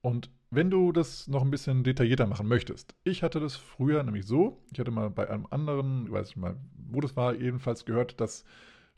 [0.00, 4.26] Und wenn du das noch ein bisschen detaillierter machen möchtest, ich hatte das früher nämlich
[4.26, 6.56] so, ich hatte mal bei einem anderen, ich weiß nicht mal,
[6.90, 8.44] wo das war, jedenfalls gehört, dass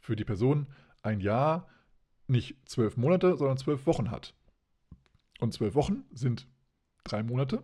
[0.00, 0.66] für die Person
[1.02, 1.68] ein Jahr
[2.26, 4.34] nicht zwölf Monate, sondern zwölf Wochen hat.
[5.40, 6.48] Und zwölf Wochen sind
[7.04, 7.62] drei Monate.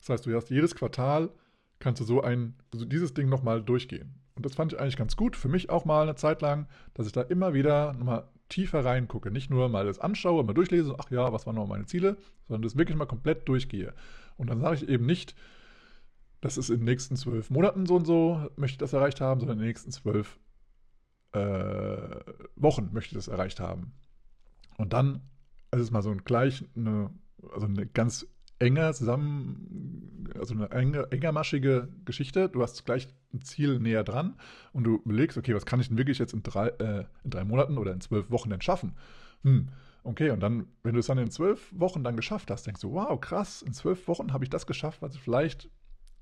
[0.00, 1.30] Das heißt, du hast jedes Quartal,
[1.78, 4.14] kannst du so ein, also dieses Ding nochmal durchgehen.
[4.34, 5.36] Und das fand ich eigentlich ganz gut.
[5.36, 9.30] Für mich auch mal eine Zeit lang, dass ich da immer wieder nochmal tiefer reingucke.
[9.30, 12.62] Nicht nur mal das anschaue, mal durchlese, ach ja, was waren noch meine Ziele, sondern
[12.62, 13.94] das wirklich mal komplett durchgehe.
[14.36, 15.34] Und dann sage ich eben nicht,
[16.40, 19.40] das ist in den nächsten zwölf Monaten so und so, möchte ich das erreicht haben,
[19.40, 20.38] sondern in den nächsten zwölf
[21.32, 22.20] äh,
[22.56, 23.92] Wochen möchte ich das erreicht haben.
[24.76, 25.22] Und dann
[25.72, 27.10] ist es mal so ein gleich eine,
[27.52, 28.26] also eine ganz
[28.58, 32.48] enger zusammen, also eine enge, engermaschige Geschichte.
[32.48, 34.36] Du hast gleich ein Ziel näher dran
[34.72, 37.44] und du überlegst, okay, was kann ich denn wirklich jetzt in drei, äh, in drei
[37.44, 38.94] Monaten oder in zwölf Wochen denn schaffen?
[39.42, 39.68] Hm,
[40.04, 42.92] Okay, und dann, wenn du es dann in zwölf Wochen dann geschafft hast, denkst du,
[42.92, 45.68] wow, krass, in zwölf Wochen habe ich das geschafft, was ich vielleicht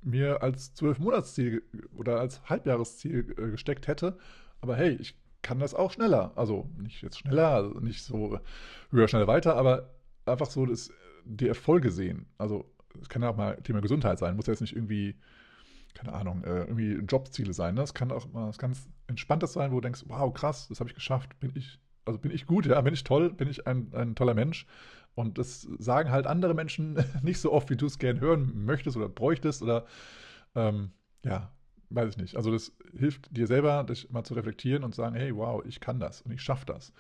[0.03, 1.63] mir als zwölf Monatsziel
[1.95, 4.19] oder als Halbjahresziel äh, gesteckt hätte.
[4.61, 6.33] Aber hey, ich kann das auch schneller.
[6.37, 8.41] Also nicht jetzt schneller, also nicht so
[8.91, 10.91] höher, schneller weiter, aber einfach so das,
[11.27, 12.27] die Erfolge sehen.
[12.39, 12.65] Also
[13.01, 15.17] es kann ja auch mal Thema Gesundheit sein, muss ja jetzt nicht irgendwie,
[15.95, 17.75] keine Ahnung, äh, irgendwie Jobziele sein.
[17.75, 17.83] Ne?
[17.83, 20.89] Es kann auch mal was ganz Entspanntes sein, wo du denkst, wow, krass, das habe
[20.91, 23.93] ich geschafft, bin ich, also bin ich gut, ja, bin ich toll, bin ich ein,
[23.93, 24.67] ein toller Mensch.
[25.15, 28.97] Und das sagen halt andere Menschen nicht so oft, wie du es gerne hören möchtest
[28.97, 29.87] oder bräuchtest oder
[30.55, 30.91] ähm,
[31.25, 31.51] ja,
[31.91, 32.37] weiß ich nicht.
[32.37, 35.81] Also das hilft dir selber, dich mal zu reflektieren und zu sagen, hey, wow, ich
[35.81, 36.93] kann das und ich schaffe das.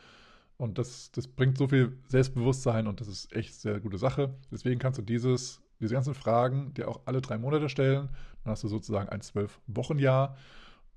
[0.59, 4.35] Und das, das bringt so viel Selbstbewusstsein und das ist echt sehr gute Sache.
[4.51, 8.09] Deswegen kannst du dieses, diese ganzen Fragen dir auch alle drei Monate stellen.
[8.43, 10.37] Dann hast du sozusagen ein zwölf Wochen Jahr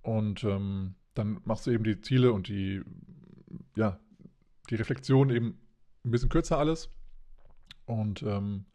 [0.02, 2.82] und ähm, dann machst du eben die Ziele und die,
[3.76, 4.00] ja,
[4.70, 5.60] die Reflexion eben
[6.06, 6.90] ein bisschen kürzer alles.
[7.86, 8.66] Und ähm,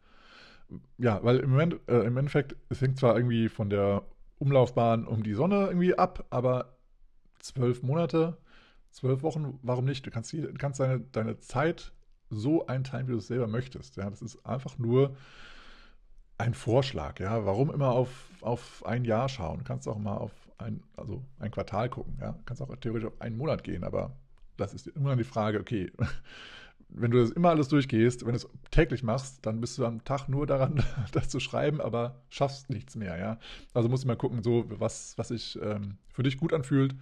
[0.97, 4.03] ja, weil im, Moment, äh, im Endeffekt, es hängt zwar irgendwie von der
[4.37, 6.77] Umlaufbahn um die Sonne irgendwie ab, aber
[7.39, 8.37] zwölf Monate,
[8.95, 10.05] zwölf Wochen, warum nicht?
[10.05, 11.91] Du kannst, du kannst deine, deine Zeit
[12.29, 13.97] so einteilen, wie du es selber möchtest.
[13.97, 15.15] Ja, das ist einfach nur
[16.37, 17.19] ein Vorschlag.
[17.19, 19.59] Ja, warum immer auf, auf ein Jahr schauen?
[19.59, 22.17] Du kannst auch mal auf ein, also ein Quartal gucken.
[22.21, 24.15] Ja, du kannst auch theoretisch auf einen Monat gehen, aber
[24.55, 25.91] das ist immer die Frage, okay,
[26.87, 30.05] wenn du das immer alles durchgehst, wenn du es täglich machst, dann bist du am
[30.05, 30.81] Tag nur daran,
[31.11, 33.39] das zu schreiben, aber schaffst nichts mehr, ja.
[33.73, 36.95] Also musst du mal gucken, so was, was sich ähm, für dich gut anfühlt.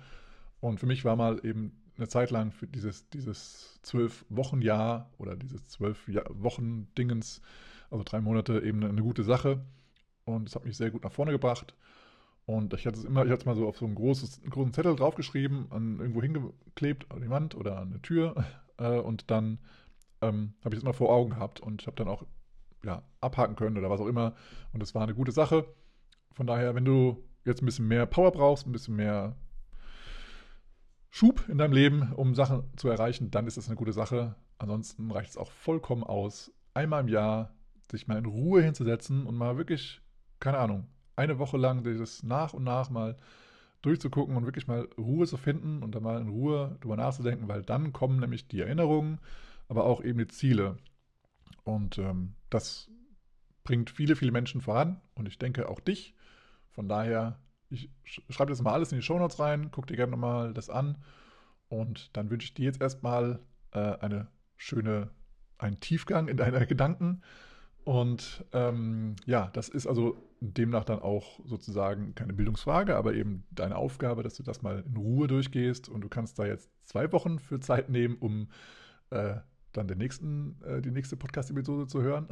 [0.59, 5.11] Und für mich war mal eben eine Zeit lang für dieses, dieses zwölf Wochen Jahr
[5.17, 7.41] oder dieses zwölf Wochen Dingens,
[7.89, 9.63] also drei Monate eben eine gute Sache.
[10.25, 11.75] Und es hat mich sehr gut nach vorne gebracht.
[12.45, 14.49] Und ich hatte es immer, ich hatte es mal so auf so einen großes, einen
[14.49, 18.35] großen Zettel draufgeschrieben, an irgendwo hingeklebt, an die Wand oder an eine Tür.
[18.79, 19.59] Äh, und dann
[20.21, 22.25] ähm, habe ich es immer vor Augen gehabt und habe dann auch
[22.83, 24.33] ja, abhaken können oder was auch immer.
[24.71, 25.67] Und das war eine gute Sache.
[26.31, 29.35] Von daher, wenn du jetzt ein bisschen mehr Power brauchst, ein bisschen mehr
[31.15, 34.35] Schub in deinem Leben, um Sachen zu erreichen, dann ist das eine gute Sache.
[34.57, 37.53] Ansonsten reicht es auch vollkommen aus, einmal im Jahr
[37.91, 40.01] sich mal in Ruhe hinzusetzen und mal wirklich,
[40.39, 43.15] keine Ahnung, eine Woche lang dieses nach und nach mal
[43.83, 47.61] durchzugucken und wirklich mal Ruhe zu finden und dann mal in Ruhe drüber nachzudenken, weil
[47.61, 49.19] dann kommen nämlich die Erinnerungen,
[49.67, 50.77] aber auch eben die Ziele.
[51.63, 52.89] Und ähm, das
[53.63, 56.15] bringt viele, viele Menschen voran und ich denke auch dich.
[56.71, 57.37] Von daher,
[57.73, 57.89] ich
[58.29, 60.97] schreibe das mal alles in die Shownotes rein, guck dir gerne nochmal das an
[61.67, 63.39] und dann wünsche ich dir jetzt erstmal
[63.71, 65.09] äh, eine schöne,
[65.57, 67.21] einen Tiefgang in deine Gedanken.
[67.83, 73.75] Und ähm, ja, das ist also demnach dann auch sozusagen keine Bildungsfrage, aber eben deine
[73.75, 77.39] Aufgabe, dass du das mal in Ruhe durchgehst und du kannst da jetzt zwei Wochen
[77.39, 78.49] für Zeit nehmen, um
[79.09, 79.35] äh,
[79.73, 82.27] dann den nächsten, äh, die nächste Podcast-Episode zu hören.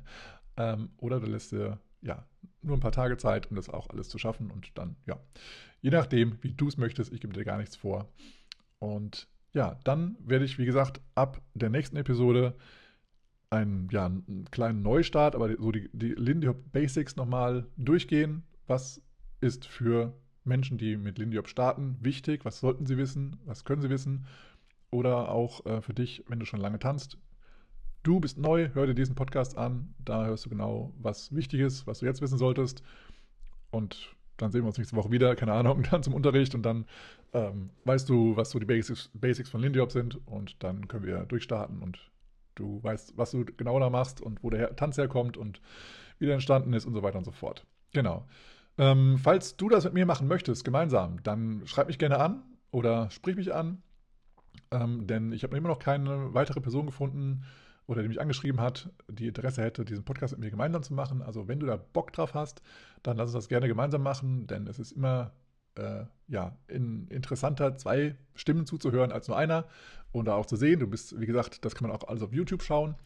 [0.56, 2.26] ähm, oder du lässt dir ja
[2.62, 4.50] nur ein paar Tage Zeit, um das auch alles zu schaffen.
[4.50, 5.18] Und dann, ja,
[5.80, 8.08] je nachdem, wie du es möchtest, ich gebe dir gar nichts vor.
[8.78, 12.56] Und ja, dann werde ich, wie gesagt, ab der nächsten Episode
[13.50, 18.42] einen, ja, einen kleinen Neustart, aber so die, die Lindy Hop Basics nochmal durchgehen.
[18.66, 19.00] Was
[19.40, 20.12] ist für
[20.44, 22.44] Menschen, die mit Lindy Hop starten, wichtig?
[22.44, 23.40] Was sollten sie wissen?
[23.44, 24.26] Was können sie wissen?
[24.90, 27.18] Oder auch äh, für dich, wenn du schon lange tanzt.
[28.06, 29.92] Du bist neu, hör dir diesen Podcast an.
[29.98, 32.84] Da hörst du genau, was wichtig ist, was du jetzt wissen solltest.
[33.72, 36.84] Und dann sehen wir uns nächste Woche wieder, keine Ahnung, dann zum Unterricht und dann
[37.32, 41.04] ähm, weißt du, was so die Basics, Basics von Lindy Hop sind und dann können
[41.04, 41.98] wir durchstarten und
[42.54, 45.60] du weißt, was du genau da machst und wo der Tanz herkommt und
[46.20, 47.66] wie der entstanden ist und so weiter und so fort.
[47.92, 48.24] Genau.
[48.78, 53.10] Ähm, falls du das mit mir machen möchtest, gemeinsam, dann schreib mich gerne an oder
[53.10, 53.82] sprich mich an.
[54.70, 57.42] Ähm, denn ich habe immer noch keine weitere Person gefunden
[57.86, 61.22] oder die mich angeschrieben hat, die Interesse hätte, diesen Podcast mit mir gemeinsam zu machen.
[61.22, 62.62] Also wenn du da Bock drauf hast,
[63.02, 65.32] dann lass uns das gerne gemeinsam machen, denn es ist immer
[65.76, 69.66] äh, ja, in, interessanter, zwei Stimmen zuzuhören als nur einer
[70.12, 70.80] und da auch zu sehen.
[70.80, 72.96] Du bist, wie gesagt, das kann man auch alles auf YouTube schauen.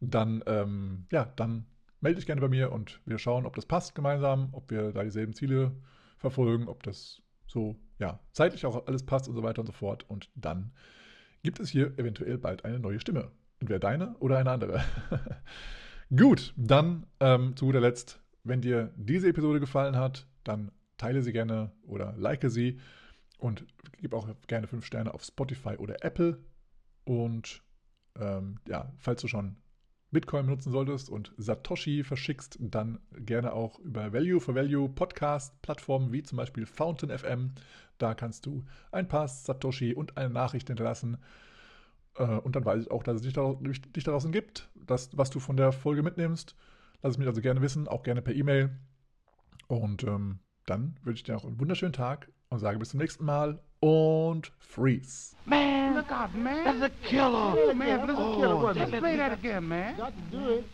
[0.00, 1.66] Dann, ähm, ja, dann
[2.00, 5.02] melde dich gerne bei mir und wir schauen, ob das passt gemeinsam, ob wir da
[5.02, 5.72] dieselben Ziele
[6.18, 10.08] verfolgen, ob das so, ja, zeitlich auch alles passt und so weiter und so fort.
[10.08, 10.72] Und dann
[11.42, 13.30] gibt es hier eventuell bald eine neue Stimme.
[13.60, 14.84] Entweder deine oder eine andere.
[16.16, 21.32] Gut, dann ähm, zu guter Letzt, wenn dir diese Episode gefallen hat, dann teile sie
[21.32, 22.80] gerne oder like sie
[23.38, 23.66] und
[24.00, 26.38] gib auch gerne fünf Sterne auf Spotify oder Apple.
[27.04, 27.62] Und
[28.18, 29.56] ähm, ja, falls du schon
[30.10, 36.12] Bitcoin benutzen solltest und Satoshi verschickst, dann gerne auch über Value for Value Podcast Plattformen
[36.12, 37.52] wie zum Beispiel Fountain FM.
[37.98, 41.18] Da kannst du ein paar Satoshi und eine Nachricht hinterlassen
[42.24, 45.30] und dann weiß ich auch, dass es dich, da, dich da draußen gibt, dass, was
[45.30, 46.54] du von der Folge mitnimmst.
[47.02, 48.70] Lass es mich also gerne wissen, auch gerne per E-Mail.
[49.68, 53.24] Und ähm, dann wünsche ich dir auch einen wunderschönen Tag und sage bis zum nächsten
[53.24, 55.36] Mal und freeze.
[55.44, 56.64] Man, look out, man.
[56.64, 57.54] That's a killer.
[57.56, 58.64] Oh, man, that's a killer.
[58.64, 59.96] Oh, Just play that again, man.
[59.96, 60.64] Got to do it.